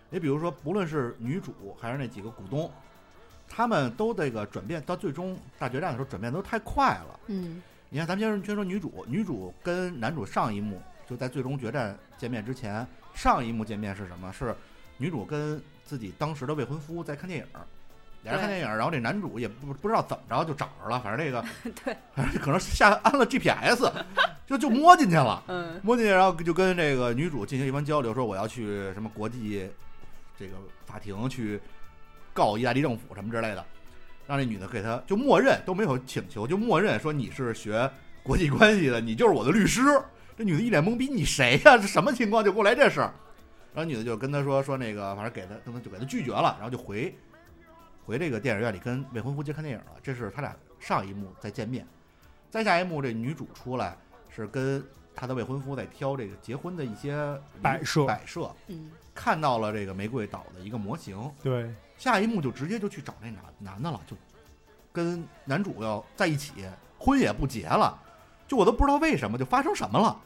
[0.10, 2.70] 你比如说，不论是女主还是那几个股东，
[3.50, 7.20] 他们都这个转变到最终大决战的时候转变都太快了。
[7.28, 7.62] 嗯。
[7.90, 10.80] 你看，咱们先说先说女主，女主跟男主上一幕
[11.10, 12.86] 就在最终决战见面之前，
[13.16, 14.32] 上一幕见面是什么？
[14.32, 14.56] 是
[14.98, 17.66] 女主跟自己当时的未婚夫在看电影儿，
[18.22, 21.44] 俩人看 电影儿，然后这男主也不不知道怎么着就找着了，反正这个
[21.84, 23.92] 对，反正可能下安了 GPS，
[24.46, 25.80] 就就摸进去了，嗯。
[25.82, 29.68] 摸进去，然后就跟这个女主进行一番交流，说我要去什么国际
[30.38, 30.54] 这个
[30.86, 31.60] 法庭去
[32.34, 33.66] 告意大利政府什么之类的，
[34.28, 37.90] 让这女的给他就默认都没有请求，就默认说你是学
[38.24, 39.82] 国际关系的，你就是我的律师。
[40.38, 42.42] 这女的一脸懵逼，你谁呀、这什么情况？
[42.44, 43.14] 就给我来这事儿。
[43.74, 47.14] 然后女的就跟他说说那个，反正给他，跟他就给他拒绝了，然后就回
[48.06, 49.92] 回这个电影院里跟未婚夫去看电影了。
[50.02, 51.86] 这是他俩上一幕再见面，
[52.50, 53.98] 再下一幕这女主出来
[54.30, 54.82] 是跟
[55.14, 61.70] 她的未婚夫在挑这个结婚的一些摆设摆设，嗯看到了这个玫瑰岛的一个模型，对，
[62.00, 64.18] 下一幕就直接就去找那男男的了，就
[64.92, 66.66] 跟男主要在一起，
[66.98, 67.96] 婚也不结了，
[68.48, 70.18] 就我都不知道为什么就发生什么了，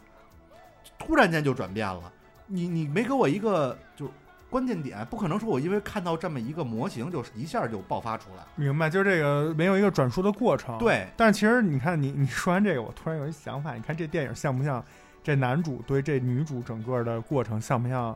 [0.98, 2.14] 突然间就转变了。
[2.46, 4.10] 你你没给我一个就
[4.50, 8.44] 关键点，不可能说我因为看到这么一个模型就一下就爆发出来。
[8.56, 14.84] 明白，就是这个没有一个转述的过程。，对，但是其实你看你你说完这个，我突然有一想法，你看这电影像不像
[15.24, 18.16] 这男主对这女主整个的过程像不像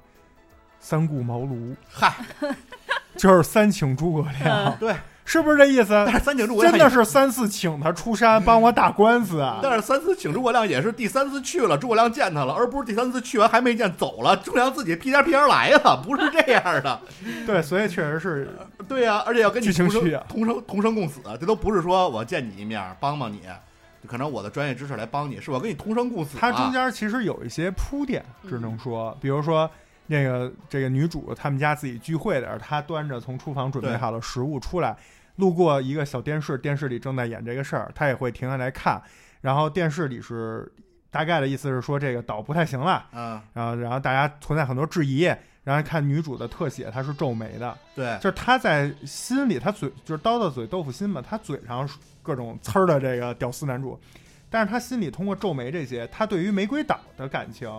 [0.80, 1.76] 三顾茅庐？
[1.90, 2.14] 嗨，
[3.18, 5.90] 就是三请诸葛亮，对，是不是这意思？
[6.06, 9.60] 但是三请诸葛亮真的是三次请他出山帮我打官司啊！
[9.62, 17.02] 但是三次请诸葛亮也是第三次去了，诸葛亮见他了，而不是第三次去完还没见走了，诸葛亮自己屁颠屁颠来了， 不是这样的。
[17.46, 18.56] 对，所以确实是
[18.88, 23.42] 对呀、而且要跟你同生同生同生共死，这都不是说我见你一面帮帮你，
[24.08, 26.40] 可能我的专业知识来帮你，是我跟你同生共死、啊。
[26.40, 29.70] 它中间其实有一些铺垫，只能说，比如说
[30.08, 34.96] 那个这个女主他们家自己聚会的时候，她端着从厨房准备好的食物出来，
[35.36, 39.02] 路过一个小电视，电视里正在演这个事儿，她也会停下来看，
[39.42, 40.72] 然后电视里是
[41.12, 45.24] 大概的意思是说这个岛不太行了，嗯，然后然后大家存在很多质疑，
[45.64, 51.88] 然后看女主的特写，她是皱眉的，对，就是她在心里，她嘴就是刀子嘴豆腐心嘛，她嘴上
[52.24, 54.00] 各种呲儿的这个屌丝男主，
[54.50, 57.70] 但是她心里通过皱眉这些，她对于玫瑰岛的感情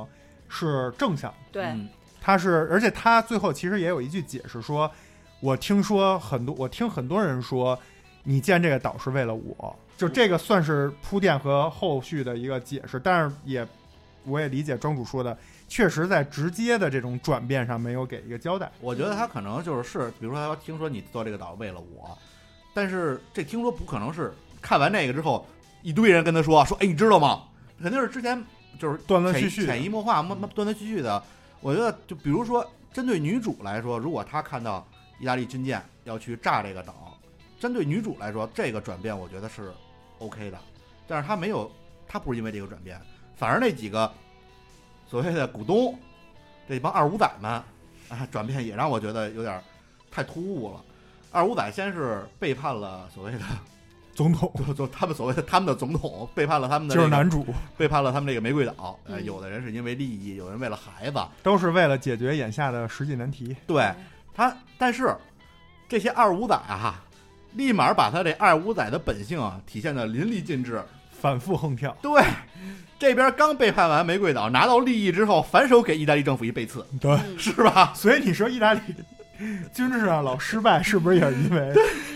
[0.49, 1.89] 是正向的，对，嗯
[2.21, 4.91] 她是，而且他最后其实也有一句解释说，
[5.41, 7.79] 我听说很多，我听很多人说，
[8.25, 13.67] 你建这个岛是为了我，就这个算是铺垫和后续的一个解释，但是也
[14.25, 15.37] 我也理解庄主说的，
[15.69, 18.71] 确实在直接的这种转变上没有给一个交代。
[18.81, 22.19] 我觉得他可能就是是，比如说他听说你做这个岛为了我，
[22.75, 25.47] 但是这听说不可能是看完那个之后，
[25.83, 27.45] 一堆人跟他说说，哎，你知道吗？
[27.81, 28.45] 肯定是之前
[28.79, 31.23] 就是断断续续潜移默化、慢慢断断续续的。
[31.61, 34.87] 我觉得，就比如说，针对女主来说，如果她看到
[35.19, 37.19] 意大利军舰要去炸这个岛，
[37.59, 39.73] 针对女主来说，这个转变我觉得是
[40.19, 40.59] OK 的。
[41.07, 41.71] 但是她没有，
[42.07, 43.01] 她不是因为这个转变，
[43.37, 44.13] 反而那几个
[45.07, 45.99] 所谓的股东，
[46.69, 49.63] 这帮二五仔们啊，转变也让我觉得有点
[50.11, 50.85] 太突兀了。
[51.31, 53.41] 二五仔先是背叛了所谓的，
[54.19, 57.47] 总统 就就他们所谓的他们的总统，背叛了他们的、这个就是男主，
[57.77, 58.99] 背叛了他们这个玫瑰岛。
[59.05, 61.21] 呃，嗯有的人是因为利益，有人为了孩子。
[61.41, 63.55] 都是为了解决眼下的实际难题。
[63.65, 63.89] 对
[64.35, 65.15] 他，但是
[65.89, 67.01] 这些二五仔啊，
[67.53, 70.83] 立马把他这二五仔的本性啊体现的淋漓尽致。
[71.21, 72.23] 反复横跳，对，
[72.97, 77.93] 这边刚背叛完玫瑰岛，拿到利益之后，反手给意大利政府一背刺，对，嗯是吧？
[77.93, 78.81] 所以你说意大利
[79.73, 81.73] 军事上老失败，是不是也是因为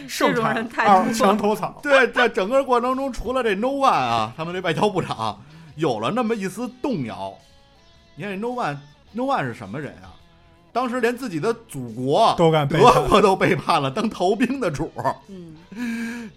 [0.09, 1.81] 盛这种产人太二多墙头草？
[1.83, 5.41] 对，在整个过程中，除了这 No One 啊，他们这外交部长
[5.77, 7.33] 有了那么一丝动摇。
[8.17, 10.13] 你看这 No One，No One 是什么人啊？
[10.73, 14.91] 当时连自己的祖国都敢背德叛，国都背叛了，当逃兵的主。
[15.29, 15.57] 嗯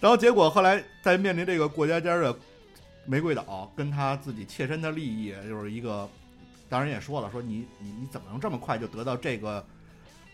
[0.01, 2.35] 然后结果后来在面临这个过家家的
[3.05, 6.07] 玫瑰岛，跟他自己切身的利益，就是一个，
[6.67, 9.65] 当然也说了，说你你你怎么能这么快就得到这个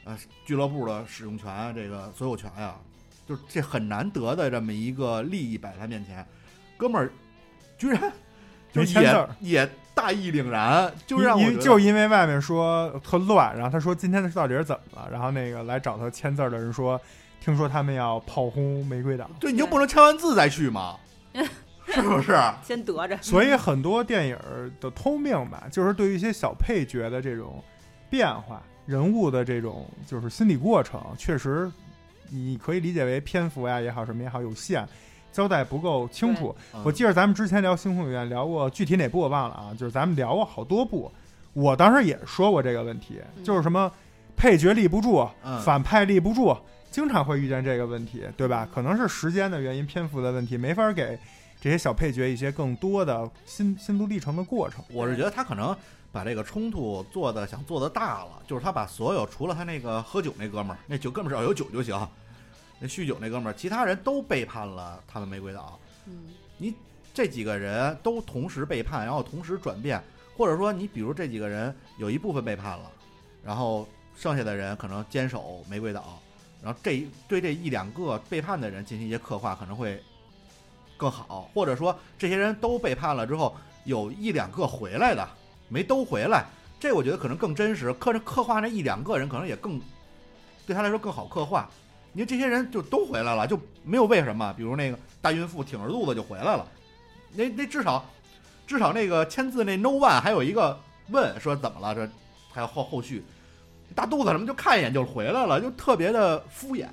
[0.04, 2.76] 呃俱乐部的使用权啊，这个所有权呀、
[3.28, 6.26] 就是这很难得的这么一个利益摆在他面前，
[6.78, 7.12] 哥们儿
[7.78, 8.12] 居然
[8.72, 15.10] 就也没签字儿也大义凛然，就让就因为外面说特乱，然后他说今天的到底是怎么了？
[15.12, 17.00] 然后那个来找他签字儿的人说，
[17.40, 20.98] 听说他们要炮轰玫瑰岛，对，你就不能签完字再去吗？
[21.88, 22.40] 是不是？
[22.64, 23.18] 先得着。
[23.22, 24.38] 所以很多电影
[24.80, 27.62] 的通病吧，就是对于一些小配角的这种
[28.10, 28.62] 变化、
[28.92, 31.72] 人物的这种就是心理过程，确实
[32.30, 34.86] 你可以理解为篇幅呀也好，什么也好有限，
[35.32, 36.54] 交代不够清楚。
[36.74, 41.10] 嗯我记得咱们之前聊《星空影院》聊过，具体哪部我忘了啊，就是咱们聊过好多部，
[41.54, 43.90] 我当时也说过这个问题，嗯就是什么
[44.36, 46.54] 配角立不住，嗯反派立不住，
[46.90, 48.68] 经常会遇见这个问题，对吧？
[48.74, 51.18] 可能是时间的原因、篇幅的问题，没法给
[51.62, 54.84] 这些小配角一些更多的心心路历程的过程。
[54.92, 55.78] 我是觉得他可能
[56.12, 61.96] 把这个冲突做的想做的大了，就是他把所有除了他那个喝酒那哥们儿，那酒哥们儿只要有酒就行，
[62.80, 65.80] 那酗酒那哥们儿，其他人都背叛了他们玫瑰岛。
[66.08, 66.74] 嗯你
[67.14, 70.02] 这几个人都同时背叛，然后同时转变，
[70.36, 72.92] 或者说你比如这几个人有一部分背叛了，
[73.44, 76.20] 然后剩下的人可能坚守玫瑰岛，
[76.64, 80.02] 然后这对这一两个背叛的人进行一些刻画，可能会
[81.02, 85.28] 更好，或者说这些人都背叛了之后，有一两个回来的，
[85.68, 86.46] 没都回来，
[86.80, 89.82] 这我觉得可能更真实，刻刻画那一两个人可能也更
[90.68, 91.68] 对他来说更好刻画。
[92.14, 96.68] 因为这些人就都回来了，就没有为什么，比如那个大孕妇挺着肚子就回来了，
[97.34, 98.06] 那那至少
[98.68, 102.08] 至少那个签字那 no one 还有一个问说怎么了，这
[102.52, 103.24] 还有后后续，
[103.96, 106.86] 大肚子什么就看一眼就回来了，就特别的敷衍。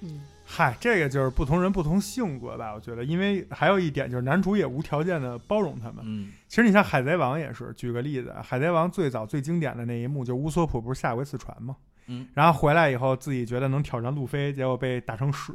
[0.00, 0.22] 嗯
[0.52, 5.98] 嗨，这个就是不同人不同性格吧，我觉得，因为还有一点就是男主也无条件的包容他们。
[6.02, 11.76] 嗯其实你像《海贼王》也是，举个例子，《海贼王》最早最经典的那一幕，就乌索普不是下过一次船吗？
[12.08, 15.52] 嗯，然后回来以后自己觉得能挑战路飞，结果被打成屎，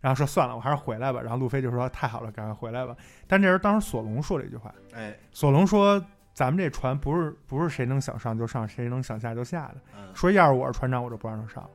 [0.00, 1.20] 然后说算了，我还是回来吧。
[1.20, 2.96] 然后路飞就说太好了，赶快回来吧。
[3.28, 9.76] 但这时候当时索隆说了一句话，哎索隆说咱们这船不是不是谁能想上就上，谁能想下就下的。
[9.96, 11.70] 嗯说要是我是船长，我就不让他上了，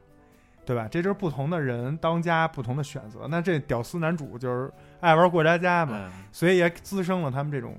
[0.67, 0.87] 对吧？
[0.91, 3.25] 这就是不同的人当家不同的选择。
[3.29, 7.77] 那这屌丝男主就是爱玩过家家嘛，嗯所以也滋生了他们这种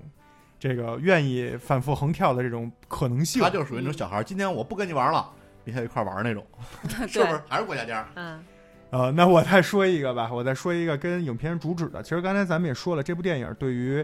[0.59, 3.43] 这个愿意反复横跳的这种可能性。
[3.43, 5.31] 他就属于那种小孩儿，今天我不跟你玩了，
[5.65, 6.45] 明天一块儿玩儿那种，
[7.07, 7.41] 是不是？
[7.47, 8.09] 还是过家家？
[8.15, 8.43] 嗯
[8.91, 12.03] 呃，那我再说一个吧，我再说一个跟影片主旨的。
[12.03, 14.03] 其实刚才咱们也说了，这部电影对于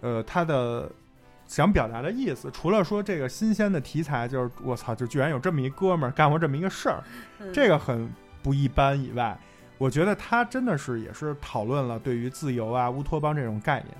[0.00, 0.90] 呃它的
[1.46, 7.02] 想表达的意思，除了说这个新鲜的题材，就是我操，就居然有这么一哥们儿干过这么一个事儿，
[7.38, 9.38] 嗯这个很不一般以外，
[9.78, 13.94] 我觉得他真的是也是讨论了对于自由啊、乌托邦这种概念，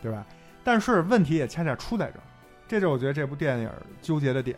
[0.00, 0.24] 对吧？
[0.64, 2.22] 但是问题也恰恰出在这儿，
[2.68, 4.56] 这就是我觉得这部电影纠结的点。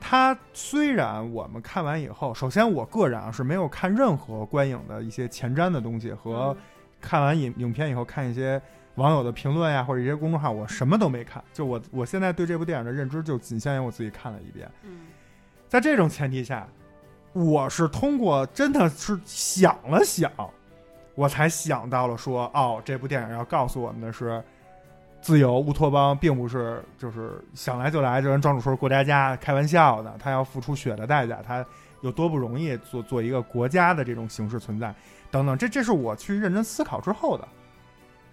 [0.00, 6.56] 它虽然我们看完以后，首先我个人啊是没有看任何观影的一些前瞻的东西和
[7.00, 8.62] 看完影影片以后看一些
[8.98, 11.42] 网友的评论呀，或者一些公众号，我什么都没看。
[11.52, 14.70] 就我我现在对这部电影的认知就仅限于我自己看了一遍。
[14.82, 15.06] 嗯
[15.68, 16.66] 在这种前提下，
[17.34, 20.32] 我是通过真的是想了想，
[21.14, 24.42] 我才想到了说，哦，这部电影要告诉我们的是，
[25.20, 31.62] 自由乌托邦并不是就是想来就来，就跟庄主说过家家开玩笑的，他要付出血的代价，他
[32.00, 34.94] 有多不容易做做一个国家的这种形式存在，
[35.30, 37.46] 等等，这这是我去认真思考之后的。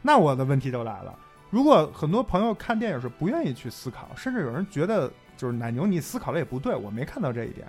[0.06, 1.18] 那我的问题就来了，
[1.49, 7.68] 如果很多朋友看电影是不愿意去思考，甚至有人觉得就是奶牛你思考的也不对，我没看到这一点，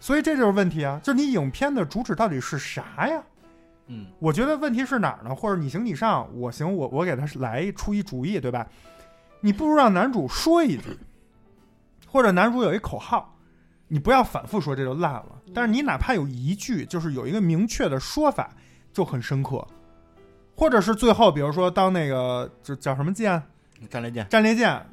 [0.00, 3.22] 所以这就是问题啊，就是你影片的主旨到底是啥呀？
[3.88, 5.34] 嗯我觉得问题是哪儿呢？
[5.34, 8.66] 或者你行你上，我行我我给他来出一主意，对吧？
[9.42, 10.88] 你不如让男主说一句，
[12.08, 13.36] 或者男主有一口号，
[13.88, 15.42] 你不要反复说，这就烂了。
[15.54, 18.50] 但是你哪怕有一句，就是有一个明确的说法，
[18.90, 19.64] 就很深刻。
[20.56, 23.40] 或者是最后，比如说当那个就叫什么舰，
[23.90, 24.84] 战列舰，战列舰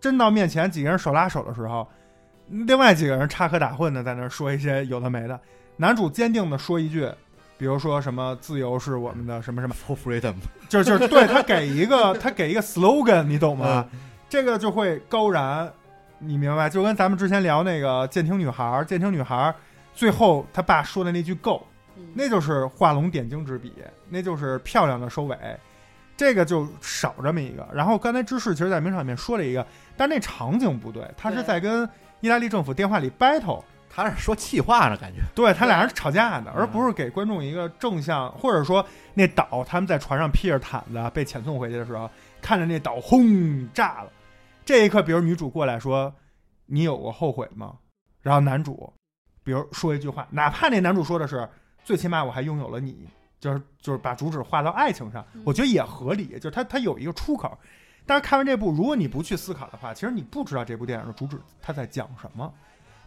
[0.00, 1.86] 真到面前，几个人手拉手的时候，
[2.48, 5.38] 另外几个人插科打诨的在那儿说一些有的没的。
[5.76, 7.10] 男主坚定的说一句，
[7.58, 10.34] 比如说什么自由是我们的什么什么，for freedom，
[10.68, 13.86] 就是就是对他给一个他给一个 slogan，你懂吗？
[14.28, 15.68] 这个就会高燃，
[16.18, 16.70] 你明白？
[16.70, 19.54] 就跟咱们之前聊那个舰艇女孩儿，舰艇女孩儿
[19.92, 21.66] 最后他爸说的那句 “go”，嗯
[22.14, 23.72] 那就是画龙点睛之笔，
[24.08, 25.36] 那就是漂亮的收尾。
[26.16, 27.66] 这个就少这么一个。
[27.72, 31.88] 然后刚才芝士其实，在名场里面说了一个，但那场景不对，他是在跟
[32.20, 35.20] 意大利政府电话里 battle，他是说气话呢，感觉。
[35.34, 38.84] 对他俩人是吵架的，嗯而不是给观众一个正向，或者说
[39.14, 42.10] 那岛他们在船上披着毯子被遣送回去的时候，
[42.42, 44.10] 看着那岛轰炸了，
[44.62, 46.12] 这一刻，比如女主过来说
[46.66, 47.76] ：“你有过后悔吗？”
[48.20, 48.92] 然后男主，
[49.42, 51.48] 比如说一句话，哪怕那男主说的是
[51.84, 53.08] “最起码我还拥有了你”，
[53.40, 57.58] 就是就是把主旨画到爱情上，嗯我觉得也合理，就是它它有一个出口。
[58.06, 62.52] 但是看完这部，如果你不去思考的话，其实你不知道这部电影的主旨它在讲什么。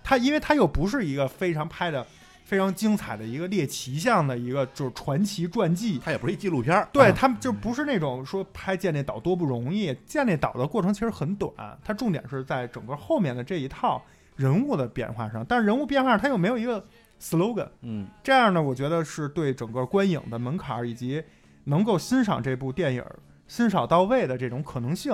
[0.04, 2.06] 它因为它又不是一个非常拍的
[2.46, 6.00] 非常精彩的一个猎奇向的一个就是传奇传记。
[6.04, 11.52] 它也不是一纪录片儿，对啊他们就不是那种说拍建那岛多不容易，建那岛的过程其实很短，
[11.84, 14.02] 它重点是在整个后面的这一套
[14.36, 16.86] 人物的变化上，但是人物变化上它又没有一个
[17.24, 21.24] slogan，嗯这样呢，我觉得是对整个观影的门槛儿以及
[21.64, 23.16] 能够欣赏这部电影儿
[23.48, 25.14] 欣赏到位的这种可能性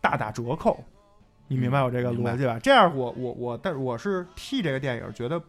[0.00, 0.84] 大打折扣。
[1.48, 2.58] 你明白我这个逻辑吧？
[2.58, 5.42] 这样我我我，但是我是替这个电影儿觉得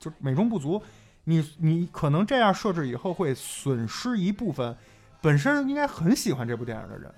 [0.00, 0.82] 就美中不足。
[1.24, 4.76] 你你可能这样设置以后会损失一部分
[5.22, 7.10] 本身应该很喜欢这部电影的人，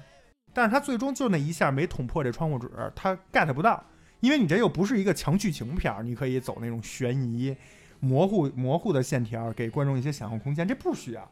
[0.52, 3.82] 但是他最终就那一下没捅破这窗户纸，他 get 不到，
[4.20, 7.56] 因为你这又不是一个强剧情片儿，你可以走那种悬疑、
[8.07, 11.30] 模糊模糊的线条，给观众一些想象空间，这不需要。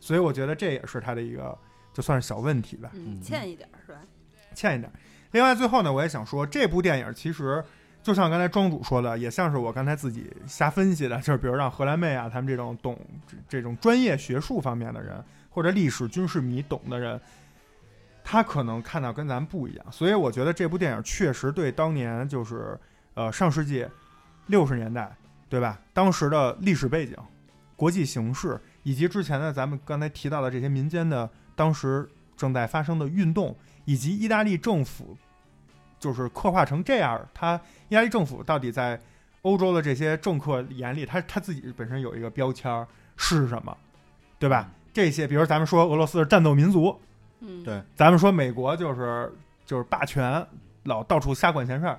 [0.00, 1.56] 所以我觉得这也是他的一个
[1.92, 2.90] 就算是小问题吧。
[2.94, 3.98] 嗯，嗯欠一点儿是吧？
[4.54, 4.90] 欠一点。
[5.32, 7.62] 另外，最后呢，我也想说，这部电影其实
[8.02, 17.20] 就像刚才庄主说的，也像是我刚才自己瞎分析的，就是比如让荷兰妹啊，他们这种懂这这种专业学术方面的人，或者历史军事迷懂的人，
[18.24, 19.86] 他可能看到跟咱们不一样。
[19.92, 22.76] 所以我觉得这部电影确实对当年就是
[23.14, 23.86] 呃上世纪
[24.46, 25.14] 六十年代，
[25.50, 25.78] 对吧？
[25.92, 27.14] 当时的历史背景、
[27.76, 33.54] 国际形势，以及之前的咱们刚才提到的这些民间的当时正在发生的运动。
[33.86, 35.16] 以及意大利政府
[35.98, 39.00] 就是刻画成这样，他意大利政府到底在
[39.42, 42.86] 欧洲的这些政客眼里，他他自己本身有一个标签儿
[43.16, 43.76] 是什么，
[44.38, 44.70] 对吧？
[44.92, 47.00] 这些，比如咱们说俄罗斯是战斗民族，
[47.40, 49.32] 嗯，对咱们说美国就是
[49.66, 50.46] 就是霸权，
[50.84, 51.98] 老到处瞎管闲事儿。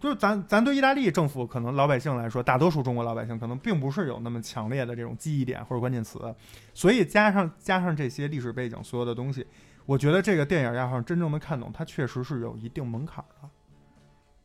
[0.00, 6.34] 就是咱咱对意大利政府可能老百姓来说，大多数中国老百姓可能并不是有那么强烈的这种记忆点或者关键词，
[6.72, 9.46] 所以加上加上这些历史背景所有的东西，
[9.84, 13.48] 我觉得这个电影要想真正的看懂，它确实是有一定门槛的，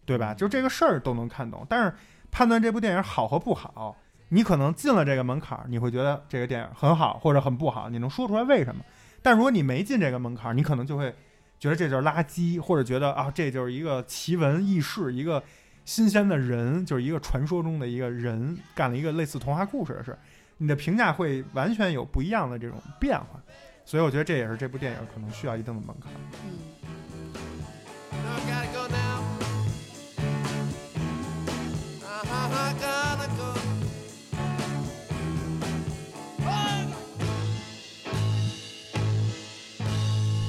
[0.05, 0.33] 对吧？
[0.33, 1.95] 就这个事儿都能看懂，但是
[2.29, 3.95] 判断这部电影好和不好，
[4.27, 8.83] 你可能进了这个门槛，你会觉得这个电影很好或者很不好，你能说出来为什么？
[9.21, 11.15] 但如果你没进这个门槛，你可能就会
[11.59, 15.43] 觉得这就是垃圾，或者觉得啊，这就是一个奇闻异事，一个
[15.83, 20.17] 新鲜的人，就是一个传说中的一个人干了一个类似童话故事的事，
[20.57, 23.41] 你的评价会完全有不一样的这种变化。
[23.83, 26.11] 所以我觉得这也是这部电影可能需要一定的门槛。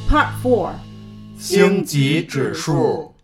[0.08, 0.72] Part Four，
[1.46, 3.14] 星级指数，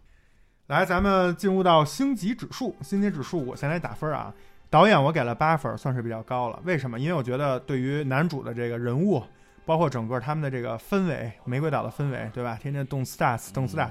[0.69, 2.77] 来，咱们进入到星级指数。
[2.81, 4.33] 星级指数，我先来打分啊。
[4.71, 6.61] 导演我给了八分，算是比较高了。
[6.65, 7.01] 为什么？
[7.01, 9.21] 因为我觉得对于男主的这个人物，
[9.67, 12.57] 包括整个他们的这个氛围，玫瑰岛的氛围，对吧？
[12.63, 13.91] 天天动 stars 动 stars，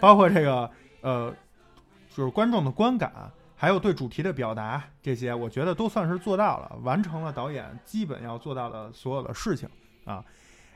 [0.00, 0.70] 包括这个
[1.02, 1.32] 呃，
[2.08, 3.12] 就是观众的观感，
[3.54, 9.68] 还有对主题的表达，这些我觉得都算是做到了，完成了导演基本要做到的所有的事情
[10.06, 10.24] 啊。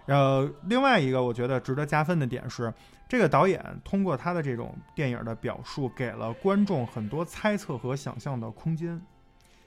[0.07, 2.73] 呃，另外一个我觉得值得加分的点是，
[3.09, 9.01] 这个导演通过他的这种电影的表述，给了观众很多猜测和想象的空间。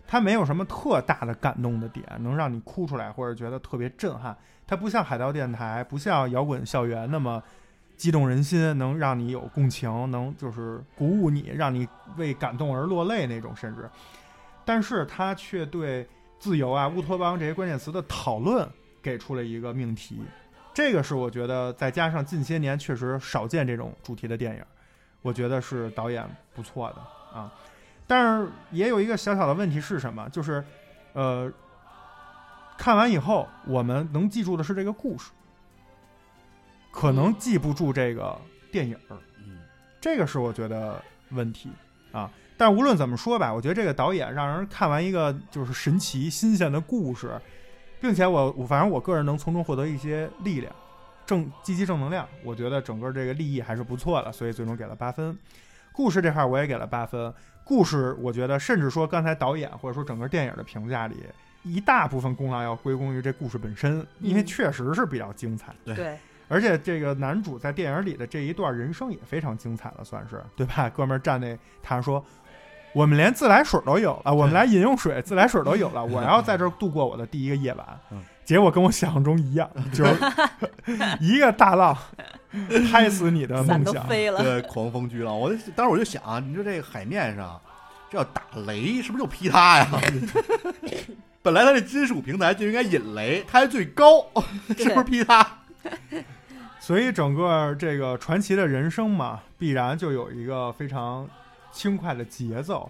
[0.05, 4.38] 他没有什么特大的感动的点，能让你哭出来或者觉得特别震撼。
[4.67, 7.41] 它不像海盗电台，不像摇滚校园那么
[7.95, 13.89] 激动人心，能让你有共情，能就是鼓舞你，让你为感动而落泪那种，甚至。
[14.65, 16.07] 但是他却对
[16.38, 18.67] 自由啊、乌托邦这些关键词的讨论
[19.04, 20.22] 给出了一个命题。
[20.74, 24.64] 这个是我觉得再加上近些年确实少见这种主题的电影，
[25.22, 27.54] 我觉得是导演不错的啊。
[28.08, 30.28] 但是也有一个小小的问题是什么？
[30.30, 30.64] 就是，
[31.14, 31.51] 呃，
[32.78, 35.32] 看完以后我们能记住的是这个故事，
[36.91, 38.36] 可能记不住这个
[38.72, 39.18] 电影儿。
[39.38, 39.60] 嗯，
[40.01, 40.99] 这个是我觉得
[41.30, 41.70] 问题
[42.12, 42.32] 啊。
[42.58, 47.39] 但无论怎么说吧，我觉得这个导演让人看完一个就是神奇新鲜的故事，
[48.04, 50.76] 并且我我反正我个人能从中获得一些力量，
[51.26, 52.28] 正积极正能量。
[52.43, 55.39] 我觉得整个这个立意还是不错的，所以最终给了八分。
[55.93, 57.34] 故事这块儿我也给了八分。
[57.64, 61.16] 故事我觉得甚至说刚才导演或者说整个电影的评价里，
[61.64, 65.74] 一大部分功劳要归功于这故事本身，因为嗯确实是比较精彩。
[65.86, 70.89] 对对，而且这个男主在电影里的这一段人生也非常精彩了，算是对吧？
[70.89, 72.22] 哥们儿站那台上说
[72.93, 77.85] ：“我们连自来水都有了，我们来饮用水、自来水都有了，我要在这儿度过我的第一个夜晚。
[78.11, 80.15] 嗯”结果跟我想象中一样，就是
[81.21, 81.97] 一个大浪
[82.91, 84.05] 拍死你的梦想。
[84.05, 84.43] 飞了。
[84.43, 87.59] 对，狂风巨浪，我就当时我就想，你说这个海面上，
[88.11, 89.87] 这要打雷，是不是就劈他呀？
[91.41, 94.25] 本来他这金属平台就应该引雷，它还最高，
[94.77, 95.45] 是不是劈他？
[96.79, 101.25] 所以整个这个传奇的人生嘛，必然就有一个非常
[101.74, 102.89] 轻快的节奏。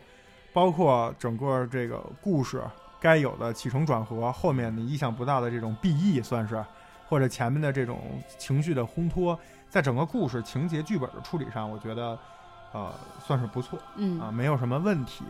[0.53, 2.61] 包括整个这个故事
[3.01, 6.63] 该有的起承转合，后面你意想不到的这种 BE 算是，
[7.07, 7.99] 或者前面的这种
[8.37, 12.15] 情绪的烘托，在整个故事情节剧本的处理上，我觉得
[12.71, 15.25] 呃算是不错嗯啊，没有什么问题。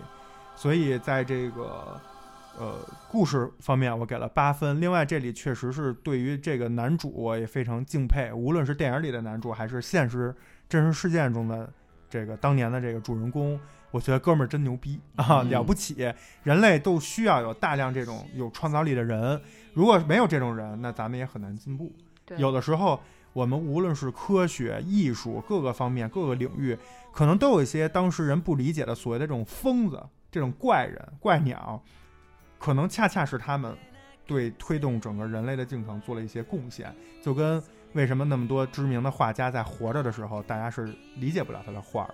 [0.58, 1.98] 所以在这个
[2.60, 2.76] 呃
[3.10, 4.82] 故事方面，我给了八分。
[4.82, 10.36] 另外，这里确实是对于这个男主我也非常敬佩，无论是电影里的男主，还是现实
[10.68, 11.72] 真实事件中的
[12.14, 13.60] 这个当年的这个主人公，
[13.90, 16.14] 我觉得哥们儿真牛逼啊，嗯了不起！
[16.44, 19.42] 人类都需要有大量这种有创造力的人，
[19.74, 21.92] 如果没有这种人，那咱们也很难进步。
[22.38, 23.02] 有的时候，
[23.34, 26.78] 我们无论是科学、艺术各个方面、各个领域，
[27.12, 30.00] 可能都有一些当事人不理解的所谓的这种疯子、
[30.32, 31.82] 这种怪人、怪鸟，
[32.60, 33.76] 可能恰恰是他们
[34.28, 36.94] 对推动整个人类的进程做了一些贡献。
[37.24, 37.60] 就跟
[37.94, 42.14] 为什么那么多知名的画家在活着的时候，大家是理解不了他的画儿，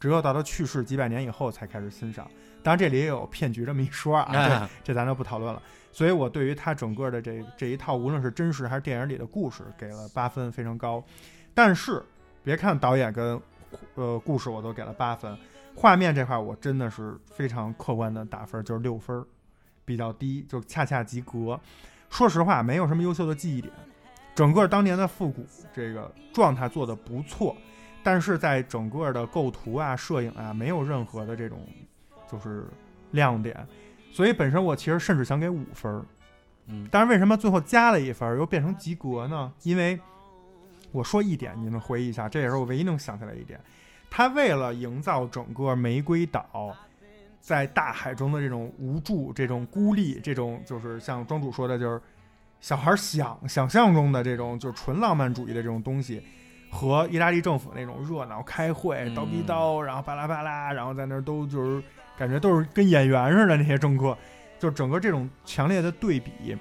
[0.00, 2.30] 只有到他去世几百年以后才开始欣赏。
[2.62, 5.62] 当然，这里也有骗局这么一说啊，这哎这咱就不讨论了。
[5.90, 11.02] 所以我对于他整个的这这一套，无论是真实还是电影里的故事，给了八分，非常高。
[11.54, 12.02] 但是
[12.44, 13.40] 别看导演跟
[13.94, 15.36] 呃故事我都给了八分，
[15.74, 19.26] 画面这块我真的是非常客观的打分，就是六分儿，
[19.84, 21.58] 比较低，就恰恰及格。
[22.10, 23.72] 说实话，没有什么优秀的记忆点。
[24.38, 27.56] 整个当年的复古这个状态做得不错，
[28.04, 31.58] 但是在整个的构图啊、摄影啊，没有任何的这种
[32.30, 32.68] 就是
[33.10, 33.66] 亮点。
[34.12, 36.06] 所以本身我其实甚至想给五分儿，
[36.66, 39.52] 嗯但是为什么最后加了一分儿又变成及格呢？
[39.64, 39.98] 因为
[40.92, 43.60] 我说一点，你们回忆一下，这也是我唯一能想起来一点。
[44.08, 46.72] 他为了营造整个玫瑰岛
[47.40, 52.00] 在大海中的这种无助、这种孤立、这种就是像庄主说的，就是
[52.60, 56.22] 小孩想想象中的这种就是纯浪漫主义的这种东西，
[56.70, 61.82] 和意大利政府那种热闹开会、嗯叨逼叨，然后巴拉巴拉，然后在那儿都就是
[62.18, 64.16] 感觉都是跟演员似的那些政客，
[64.58, 66.56] 就整个这种强烈的对比，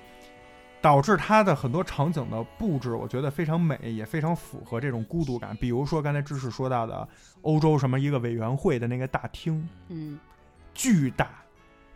[0.82, 5.58] 导致他的很多场景的布置，我觉得非常美，也非常符合这种孤独感。
[5.58, 7.08] 比如说刚才知识说到的
[7.42, 10.20] 欧洲什么一个委员会的那个大厅，嗯
[10.76, 11.28] 巨大，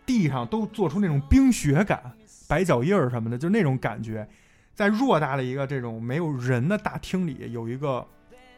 [0.06, 2.12] 地上都做出那种冰雪感、
[2.52, 4.28] 白脚印儿什么的，就那种感觉。
[4.76, 8.06] 在偌大的一个这种没有人的大厅里，有一个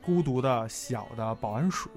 [0.01, 1.87] 孤独的小的保安室，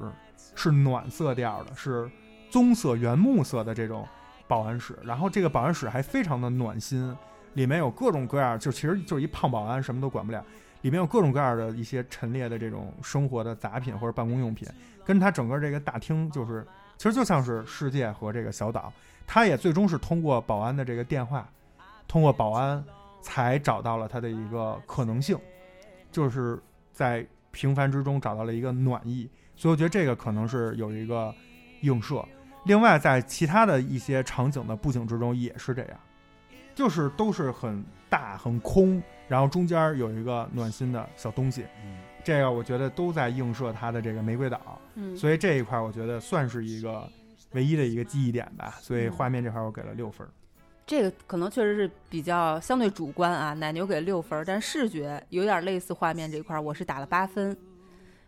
[0.55, 2.07] 是暖色调的，是
[2.51, 4.07] 棕色、原木色的这种
[4.47, 4.95] 保安室。
[5.03, 7.17] 然后这个保安室还非常的暖心，
[7.55, 10.45] 里面有各种各样，就其实就是一胖保安，什么都管不了。
[10.83, 14.69] 里面有各种各样的一些陈列的这种生活的杂品或者办公用品，
[15.03, 16.63] 跟它整个这个大厅就是
[16.99, 18.93] 其实就像是世界和这个小岛，
[19.27, 21.49] 他也最终是通过保安的这个电话，
[22.09, 22.83] 通过保安
[23.21, 25.39] 才找到了他的一个可能性，
[26.11, 26.59] 就是
[26.93, 31.35] 在平凡之中找到了一个暖意，所以我觉得这个可能是有一个
[31.81, 32.25] 映射。
[32.65, 36.01] 另外，在其他的一些场景的布景之中也是这样，
[36.75, 44.81] 就是都是很大很空，然后中间有一个暖心的小东西，嗯这个我觉得都在映射它的这个玫瑰岛。
[44.97, 47.09] 嗯，所以这一块儿我觉得算是一个
[47.53, 48.75] 唯一的一个记忆点吧。
[48.81, 50.31] 所以嗯画面这块儿我给了六分儿。
[50.87, 57.51] 这个可能确实是比较相对主观啊，奶牛给六分，但视觉有点类似画面这块，我是打了八分，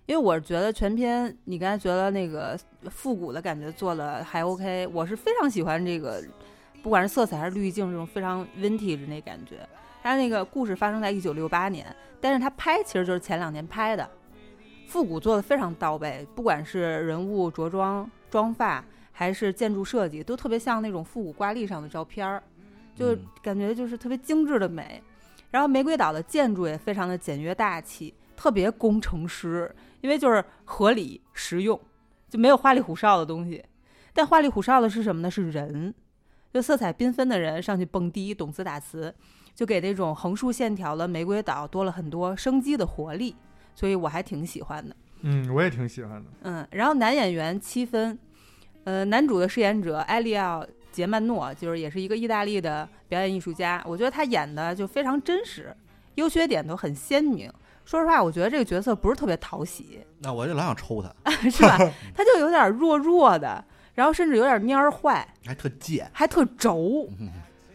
[0.07, 2.59] 因为我觉得全片你刚才觉得那个
[2.91, 6.21] 复古的感觉做的还 OK，我是非常喜欢这个，
[6.83, 9.59] 不管是色彩还是滤镜这种非常 vintage 那感觉。
[10.03, 14.11] 它那个故事发生在一九六八年，但是它拍其实就是前两年拍的，
[14.89, 18.85] 复古做的非常到位，不管是人物着装、妆发。
[19.19, 22.41] 还是建筑设计，都特别像那种复古挂历上的照片儿，
[22.95, 25.03] 就嗯感觉就是特别精致的美。
[25.51, 31.81] 然后玫瑰岛的建筑也非常的简约大气，特别工程师，因为就是合理实用，
[32.29, 33.65] 就没有花里胡哨的东西。
[34.13, 35.29] 但花里胡哨的是什么呢？
[35.29, 35.93] 是人，
[36.53, 39.13] 就色彩缤纷的人上去蹦迪、懂词打词，
[39.53, 43.35] 就给那种横竖线条的玫瑰岛多了很多生机的活力，
[43.75, 44.95] 所以我还挺喜欢的。
[45.23, 46.31] 嗯，我也挺喜欢的。
[46.43, 48.17] 嗯，然后男演员七分，
[48.89, 55.77] 呃，男主的饰演者埃利奥·杰曼诺就是也是一个意大利的表演艺术家，我觉得他演的就非常真实，
[56.15, 57.53] 优缺点都很鲜明。
[57.85, 61.77] 说实话，我觉得这个角色不是特别讨喜，那我就老想抽他， 是吧？
[62.15, 63.63] 他就有点弱弱的，
[63.95, 66.09] 然后甚至有点蔫儿坏，还特贱。
[66.15, 67.07] 还特轴。
[67.21, 67.29] 嗯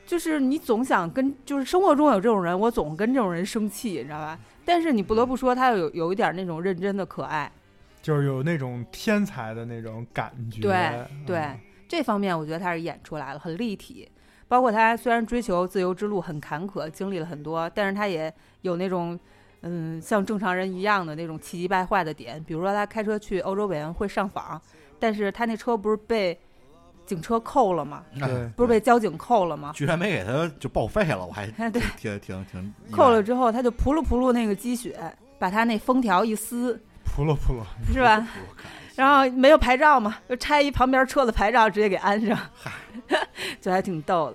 [0.07, 4.37] 就是你总想跟，就是生活中有这种人，我总跟这种人生气，你知道吧？
[4.65, 7.51] 但是你不得不说，他有有一点那种认真的可爱。
[8.03, 10.61] 就是有那种天才的那种感觉。
[10.61, 14.07] 对对嗯，这方面我觉得他是演出来了，很立体。
[14.47, 18.31] 包括他虽然追求自由之路很坎坷，经历了很多，但是他也
[18.61, 19.19] 有那种，
[19.61, 22.43] 嗯，像正常人一样的那种气急败坏的点。
[22.43, 24.61] 比如说他开车去欧洲委员会上访，
[24.99, 26.37] 但是他那车不是被
[27.05, 28.03] 警车扣了吗？
[28.21, 29.71] 哎对，不是被交警扣了吗？
[29.73, 34.99] 居然没给他就报废了，我还哎， 对，挺挺挺扣了之后他就扑噜扑噜那个积雪，
[35.39, 36.79] 把他那封条一撕，
[37.13, 38.27] 扑了扑了，是吧？
[38.95, 42.37] 然后没有牌照嘛，就拆一旁边车的牌照，直接给安上，
[43.61, 44.33] 就还挺逗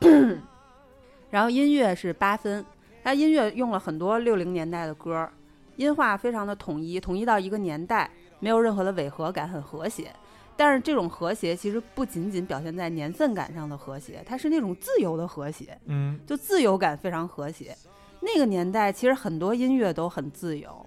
[0.00, 0.38] 的。
[1.30, 2.64] 然后音乐是八分，
[3.04, 5.28] 他音乐用了很多六零年代的歌，
[5.76, 8.10] 音画非常的统一，统一到一个年代，
[8.40, 10.10] 没有任何的违和感，很和谐。
[10.56, 17.76] 但是这种和谐其实不仅仅表现在年份感上的和谐，它是那种自由的和谐，嗯，就自由感非常和谐。
[18.20, 20.86] 那个年代其实很多音乐都很自由，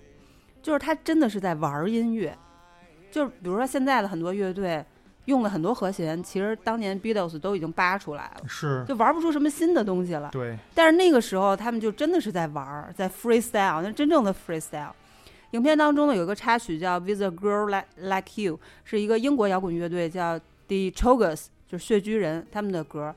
[0.62, 2.38] 就是他真的是在玩儿音乐。
[3.12, 4.86] 就是比如说现在的很多乐队
[5.26, 10.30] 用了很多和弦，其实当年 Beatles 都已经扒出来了，是，就玩不出什么新的东西了。
[10.32, 14.92] 对，但是那个时候他们就真的是在玩儿，在 freestyle，那真正的 freestyle。
[15.52, 20.38] 影片当中呢有一个插曲叫《With a Girl Like Like You》，是一个英国摇滚乐队叫
[20.68, 23.16] The Chogers，就是血居人他们的歌。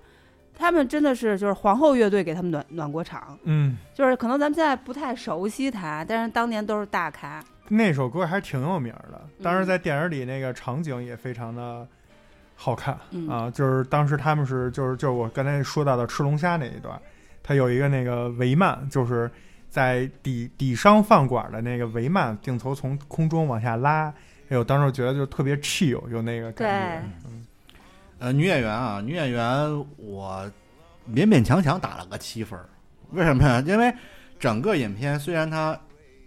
[0.57, 7.43] 他们真的是就是皇后乐队给他们暖暖过场，嗯，就是可能咱们现在不太熟悉他，但是当年都是大咖。
[7.69, 11.87] 那首歌还挺有名儿的，当时嗯在电影里那个场景也非常的
[12.55, 13.29] 好看、嗯。
[13.29, 17.01] 啊，就是当时他们是就是就是我刚才说到的吃龙虾那一段，
[17.43, 19.31] 他有一个那个帷幔，就是
[19.71, 24.13] 在底底商饭馆的那个帷幔镜头从空中往下拉，
[24.49, 27.41] 哎呦，当时我觉得就特别 chill，有那个感觉，嗯
[28.23, 30.49] 呃，女演员啊，女演员我
[31.12, 32.68] 勉勉强强打了个七分儿，
[33.11, 33.61] 为什么呀？
[33.66, 33.93] 因为
[34.39, 35.77] 整个影片虽然它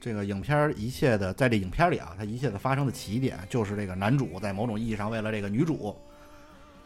[0.02, 5.96] 这个影片一切的在这影片里啊，它一切的发生的起点就是这个男主在某种意义上为了这个女主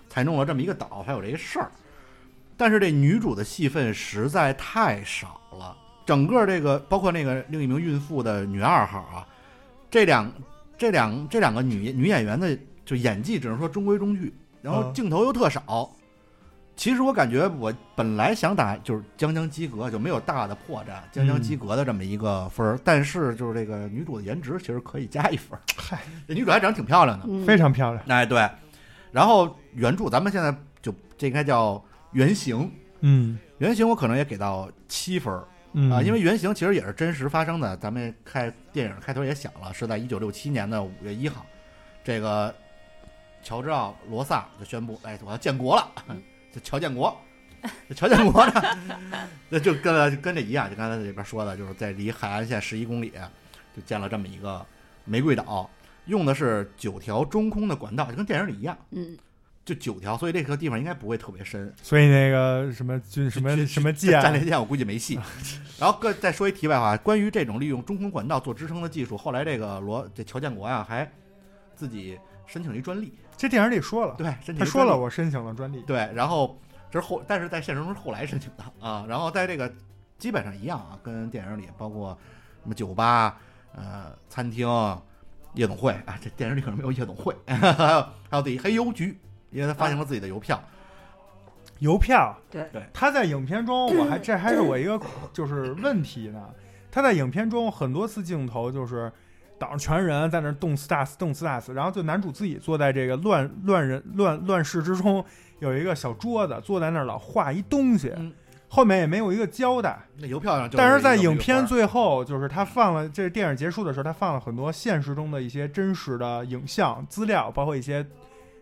[0.08, 1.72] 才弄了这么一个岛，还有这个事儿，
[2.56, 9.28] 但是这女主的戏份实在太少了，整个这个包括那个另一名孕妇的女二号啊，
[9.90, 10.32] 这两
[10.78, 12.56] 这两这两个女女演员的
[12.86, 14.32] 就演技只能说中规中矩，
[14.62, 15.90] 然后嗯镜头又特少。
[16.76, 22.80] 其实我感觉我本来想打就是将将及格，就没有大的破绽，将将及格的这么一个分儿。
[22.86, 25.62] 但是就是这个女主的颜值其实可以加一分儿。
[25.76, 27.26] 嗨，这女主还长得挺漂亮的。
[27.28, 28.50] 嗯，非常漂亮，哎，对。
[29.12, 31.84] 然后原著咱们现在就这应该叫
[32.14, 35.34] 原型，嗯原型我可能也给到七分
[35.92, 37.76] 啊，因为原型其实也是真实发生的。
[37.76, 41.46] 咱们开电影开头也想了，是在一九六七年的五月一号，
[42.06, 42.56] 这个
[43.44, 45.92] 乔治奥罗萨就宣布，哎，我要建国了，
[46.54, 47.16] 就乔建国。
[47.90, 48.54] 这乔建国呢，
[49.50, 53.12] 那就跟跟这一样，就刚才这边说的，就是在离海岸线十一公里，
[53.76, 54.66] 就建了这么一个
[55.04, 55.70] 玫瑰岛，
[56.06, 59.18] 用的是九条中空的管道，就跟电影里一样，嗯，
[59.66, 61.74] 就九条，所以这个地方应该不会特别深。
[61.84, 65.20] 所以那个什么军什么什么舰战，列舰我估计没戏。
[65.78, 71.12] 然后各再说一题外话，关于这种利用中空管道做支撑的技术，后来这个罗这乔建国呀还
[71.76, 72.18] 自己
[72.48, 76.60] 申请了一专利，这电影里说了，对，申请他说了我申请了专利，对，然后
[76.92, 79.06] 这是后，但是在现实中是后来申请的啊。
[79.08, 79.72] 然后在这个
[80.18, 82.10] 基本上一样啊，跟电影里包括
[82.62, 83.38] 什么酒吧、
[83.74, 84.68] 呃餐厅、
[85.54, 87.56] 夜总会啊，这电影里可能没有夜总会，还
[87.96, 89.18] 有还有自己黑邮局，
[89.52, 90.62] 因为他发行了自己的邮票。
[91.78, 95.00] 邮票，对对他在影片中，我还这还是我一个
[95.32, 96.50] 就是问题呢。
[96.92, 99.10] 他在影片中很多次镜头就是
[99.60, 105.24] 岛上全人在那儿动次打次动次打次，然后就男主自己坐在这个乱乱人乱乱世之中，
[105.60, 108.34] 有一个小桌子，坐在那儿老画一东西，嗯
[108.72, 110.00] 后面也没有一个交代。
[110.18, 118.06] 那邮票上就但是在影片最后，就是他放了这电影结束的时候，他放了很多现实中的一些真实的影像资料，包括一些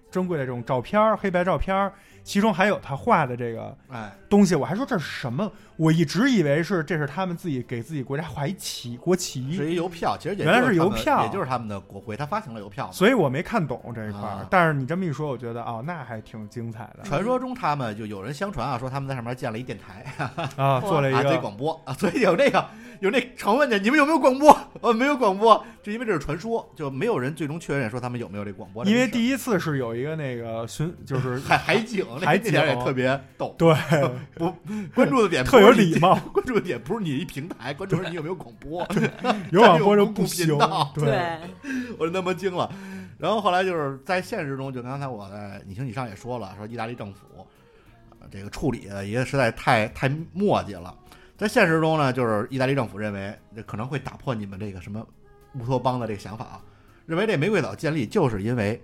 [0.09, 1.91] 珍贵的这种照片儿、黑白照片儿，
[2.23, 4.55] 其中还有他画的这个哎，东西。
[4.55, 5.51] 我还说这是什么？
[5.77, 12.91] 我一直以为是这是他们自己给自己国家画一旗国旗是旗，一邮票，其实也原来就是邮票也就是他们的国徽，他发行了邮票。
[12.91, 14.25] 所以我没看懂这一块儿。
[14.25, 20.05] 啊但是你这么一说，我觉得哦，那还挺精彩的传说中他们就有人相传啊，说他们在上面建了一电台
[20.55, 22.65] 啊， 做了一个广播啊，所以有那个
[22.99, 24.57] 有那常问的，你们有没有广播？
[24.81, 28.83] 呃，没有广播，就因为这是传说，就没有人最终确认说他们有没有这广播。
[28.85, 33.75] 因为第一次是有一个那个巡，就是海海景，那海那点也特别逗，对
[34.35, 34.51] 不
[34.95, 38.87] 关注的点特有不是你礼貌， 关注的点不是你一平台，关注的是你有没有广播。
[39.51, 40.47] 有广播就不行。
[40.95, 41.39] 对，
[41.97, 42.69] 我就那么惊了。
[43.17, 47.47] 然后后来就是在现实中，就刚才我在你行你上也说了，说意大利政府
[48.19, 50.95] 呃这个处理的也实在太太墨迹了。
[51.35, 55.05] 在现实中呢，就是意大利政府认为这可能会打破你们这个什么
[55.55, 56.61] 乌托邦的这个想法啊，
[57.05, 58.81] 认为这玫瑰岛建立就是因为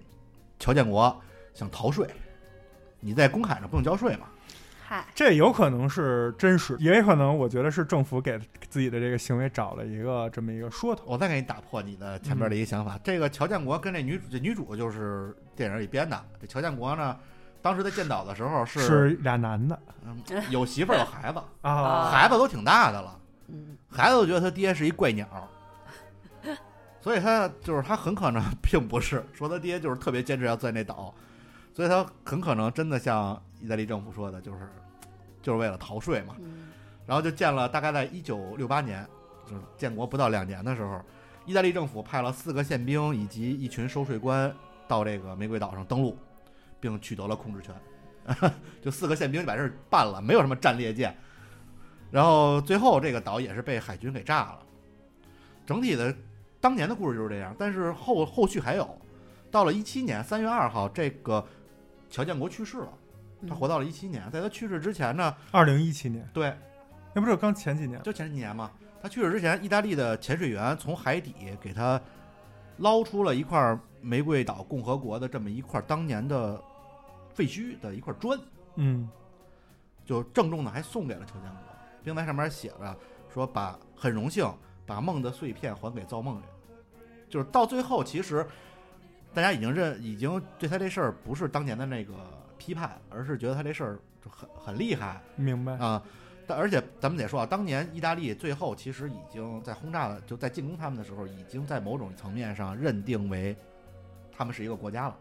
[0.59, 1.15] 乔建国
[1.53, 2.07] 想逃税，
[2.99, 4.27] 你在公海上不用交税嘛。
[4.85, 8.37] 嗨，这有可能是真实，也有可能我觉得是政府给
[8.69, 11.03] 自己的这个行为找了一个这么一个说头。
[11.07, 16.21] 我再给你打破你的前面的一个想法，这个乔建国跟这女主，这女主就是电影里编的。
[16.41, 17.17] 这乔建国呢，
[17.61, 19.79] 当时在建岛的时候是是俩男的。
[20.05, 23.77] 嗯有媳妇儿有孩子， 啊，孩子都挺大的了，嗯。
[23.89, 25.27] 孩子都觉得他爹是一怪鸟，
[26.99, 31.13] 所以他就是他很可能并不是说他爹就是特别坚持要在那岛，
[31.73, 34.69] 所以他很可能真的像意大利政府说的，就是
[35.41, 36.35] 就是为了逃税嘛。
[36.39, 36.67] 嗯
[37.05, 39.05] 然后就建了，大概在一九六八年，
[39.45, 41.01] 就是建国不到两年的时候，
[41.45, 44.49] 意大利政府派了四个宪兵以及一群收税官
[44.87, 46.17] 到这个玫瑰岛上登陆，
[46.79, 47.75] 并取得了控制权。
[48.81, 51.13] 就四个宪兵就把这事办了，没有什么战列舰。
[52.09, 54.59] 然后最后这个岛也是被海军给炸了。
[55.65, 56.15] 整体的
[56.61, 58.97] 当年的故事就是这样，但是后后续还有。
[59.51, 61.45] 到了一七年三月二号，这个
[62.09, 62.93] 乔建国去世了，
[63.47, 64.29] 他活到了一七年。
[64.31, 66.55] 在他去世之前呢，二零一七年，对，
[67.13, 68.01] 那不是刚前几年？
[68.03, 68.71] 就前几年嘛，
[69.01, 71.99] 他去世之前，意大利的潜水员从海底给他
[72.77, 76.61] 捞出了一块玫瑰岛共和国的这么一块当年的
[77.33, 78.39] 废墟的一块砖，
[78.75, 79.09] 嗯。
[80.05, 81.59] 就郑重的还送给了邱建国，
[82.03, 82.97] 并在上面写着
[83.33, 84.45] 说把很荣幸
[84.85, 86.43] 把梦的碎片还给造梦人，
[87.29, 88.45] 就是到最后其实
[89.33, 92.13] 大家已经认已经对他这事儿不是当年的那个
[92.63, 96.01] 批判，而是觉得他这事儿就很很厉害，明白啊。
[96.47, 103.55] 但而且咱们得说啊，当年意大利最后其实已经在轰炸了，就在进攻他们的时候，已经在某种层面上认定为
[104.31, 105.17] 他们是一个国家了，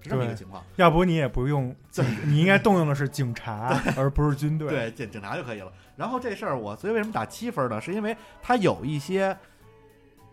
[0.00, 0.62] 是这么一个情况。
[0.76, 1.74] 要不你也不用，
[2.24, 4.68] 你应该动用的是警察， 而不是军队。
[4.68, 5.72] 对，警警察就可以了。
[5.96, 7.80] 然后这事儿我所以为什么打七分呢？
[7.80, 9.36] 是因为它有一些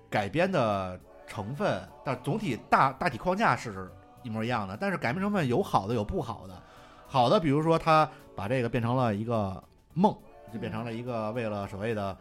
[0.09, 3.91] 改编的成分，但总体大大体框架是
[4.23, 4.77] 一模一样的。
[4.79, 6.61] 但是改编成分有好的有不好的，
[7.07, 9.63] 好的比如说他把这个变成了一个
[9.93, 10.15] 梦，
[10.53, 12.17] 就变成了一个为了所谓的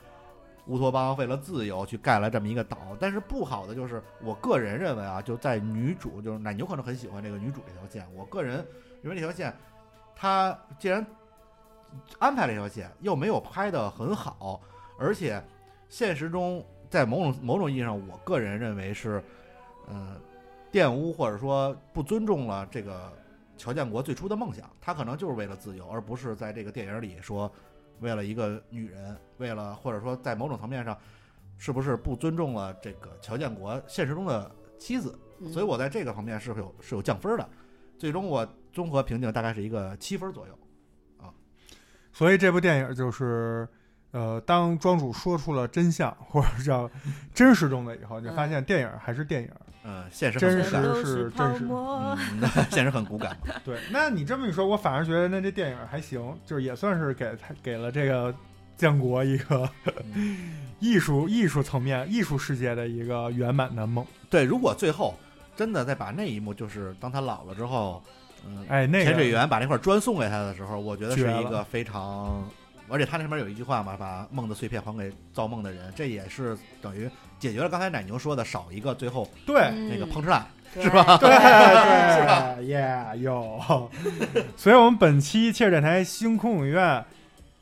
[0.67, 2.79] 乌托邦、为了自由去盖了这么一个岛。
[3.01, 8.67] 但是不好的就是，我个人认为啊，就在女主就是奶牛可能很喜欢这个女主这条线，我个人
[9.03, 9.55] 认为这条线，
[10.15, 11.07] 他既然
[12.19, 14.61] 安排了一条线，又没有拍的很好，
[14.99, 15.43] 而且
[15.89, 19.25] 现实中在某种某种意义上，我个人认为是，
[19.87, 20.17] 呃，
[20.73, 23.13] 玷污或者说不尊重了这个
[23.57, 24.71] 乔建国最初的梦想。
[24.81, 27.51] 他可能就是为了自由，而不是在这个电影里说
[28.01, 30.97] 为了一个女人，为了或者说在某种层面上，
[31.57, 35.19] 是不是不尊重了这个乔建国现实中的妻子？
[35.41, 37.49] 嗯所以我在这个方面是有是有降分的。
[37.97, 40.59] 最终我综合评定大概是一个七分左右
[41.17, 41.33] 啊。
[42.13, 43.69] 所以这部电影就是，
[44.13, 46.91] 呃，当庄主说出了真相或者叫
[47.35, 49.51] 真实中的以后，你就发现电影还是电影。
[49.85, 51.67] 嗯，现实真实是真实
[52.71, 53.37] 现实很骨感。
[53.65, 58.35] 对，那你这么一说，我反而觉得那这电影还行，就是也算是给他给了这个
[58.77, 59.69] 建国一个
[60.79, 64.05] 艺术艺术层面、艺术世界的一个圆满的梦。
[64.29, 65.15] 对，如果最后
[65.57, 68.03] 真的再把那一幕，就是当他老了之后，
[68.47, 72.47] 嗯，哎，那个潜水员把那块砖送给他的时候，我觉得是一个非常，
[72.89, 77.09] 而且他那上面有一句话嘛，把梦的碎片还给造梦的人，这也是等于
[77.39, 80.47] 解决了刚才奶牛说的少一个最后对嗯那个碰瓷烂。
[80.75, 81.35] 是吧对对，
[82.21, 82.57] 是吧？
[82.61, 83.91] 耶，有。
[84.55, 87.03] 所以，我们本期切尔电台星空影院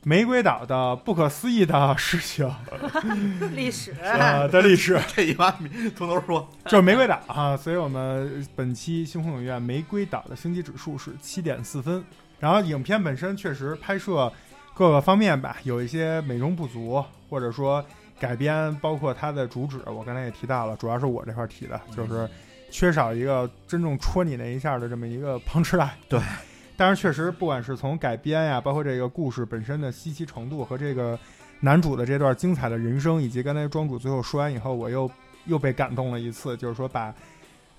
[0.02, 2.52] 玫瑰岛的不可思议的事情
[3.54, 7.56] 历史，啊的历史，这一万米从头说，就是玫瑰岛啊。
[7.56, 12.04] 所以我们本期星空影院玫瑰岛的星级指数是七点四分。
[12.40, 14.30] 然后，影片本身确实拍摄
[14.76, 17.82] 各个方面吧，有一些美中不足，或者说
[18.20, 22.28] 改编，包括它的主旨，我刚才也提到了，主要是我这块提的，就是
[22.70, 25.94] 缺少一个真正戳你那一下的这么一个旁吃来。
[26.10, 26.20] 对，
[26.76, 31.18] 但是确实，不管是从改编呀，包括这个故事本身的稀奇程度和这个
[31.60, 35.10] 男主的这段精彩的人生，以及刚才庄主最后说完以后，我又
[35.46, 37.14] 又被感动了一次，就是说把。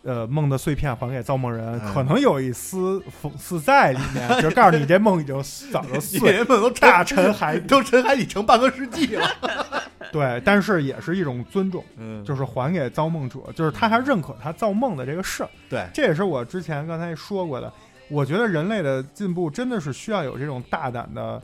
[0.04, 5.36] 呃，梦的碎片还给造梦人，嗯可能有一丝讽刺在里面，就是告诉你这梦已经
[5.72, 7.60] 早就碎，人们都大沉沉海。
[7.68, 9.28] 都沉海底沉半个世纪了。
[10.14, 15.50] 对，但是也是一种尊重，嗯，就是还给造梦者，就是他还认可他造梦的这个事儿。
[15.70, 17.72] 对，这也是我之前刚才说过的。
[18.10, 21.42] 我觉得人类的进步真的是需要有这种大胆的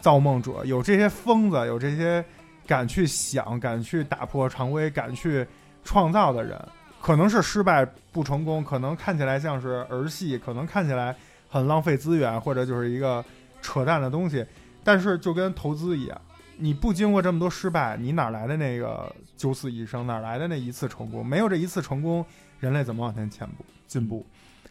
[0.00, 2.24] 造梦者，有这些疯子，有这些
[2.68, 5.44] 敢去想、敢去打破常规、敢去
[5.82, 6.56] 创造的人。
[7.04, 11.14] 可能是失败不成功，可能看起来像是儿戏，可能看起来
[11.50, 13.22] 很浪费资源，或者就是一个
[13.60, 14.42] 扯淡的东西。
[14.82, 16.18] 但是就跟投资一样，
[16.56, 20.06] 你不经过这么多失败，你哪来的那个九死一生？
[20.06, 21.26] 哪来的那一次成功？
[21.26, 22.24] 没有这一次成功，
[22.58, 24.24] 人类怎么往前前步进步？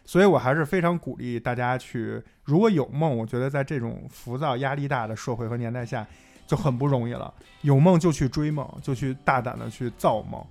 [0.04, 6.04] 所以我还是非常鼓励大家去，如果有梦，我觉得在这种浮躁、压力大的社会和年代下，
[6.48, 7.32] 就很不容易了。
[7.60, 10.44] 有梦就去追梦，就去大胆的去造梦，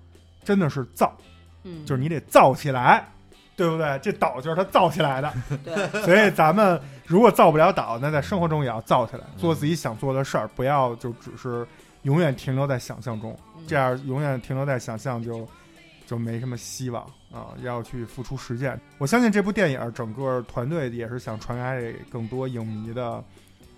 [0.45, 1.13] 真的是造，
[1.63, 3.05] 嗯，就是你得造起来，
[3.55, 3.99] 对不对？
[4.01, 5.33] 这岛就是他造起来的，
[5.63, 11.65] 对，所以咱们如果造不了岛，那在生活中也要造起来，做自己想做的事儿，不要就只是
[12.03, 15.47] 永远停留在想象中，嗯这样永远停留在想象就
[16.05, 18.79] 就没什么希望啊，要去付出实践。
[18.97, 23.23] 我相信这部电影整个团队也是想传达给更多影迷的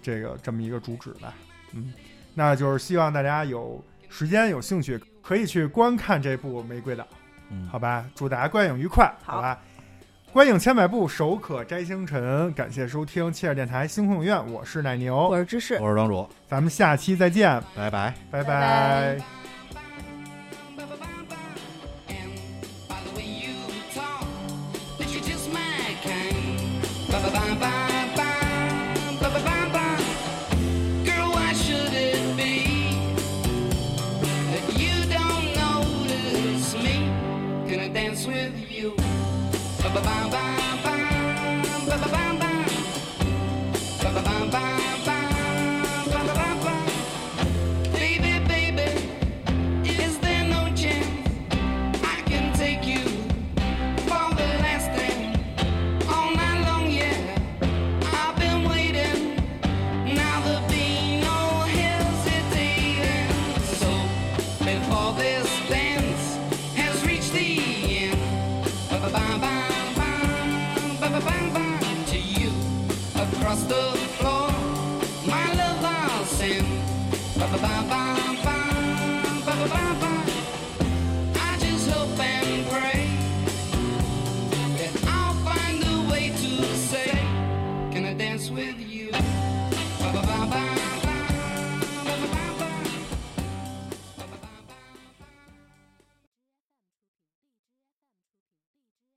[0.01, 1.33] 这个这么一个主旨吧，
[1.73, 1.93] 嗯，
[2.33, 7.03] 那就是希望大家有时间有兴趣可以去观看这部《玫瑰岛》。
[7.49, 9.59] 嗯，好吧，祝大家观影愉快，好好吧。
[10.33, 12.51] 观影千百步，手可摘星辰。
[12.53, 18.13] 感谢收听切尔电台星空影院，我是奶牛我，是芝士，我是庄主，咱们下期再见，拜拜。
[18.29, 19.17] 拜拜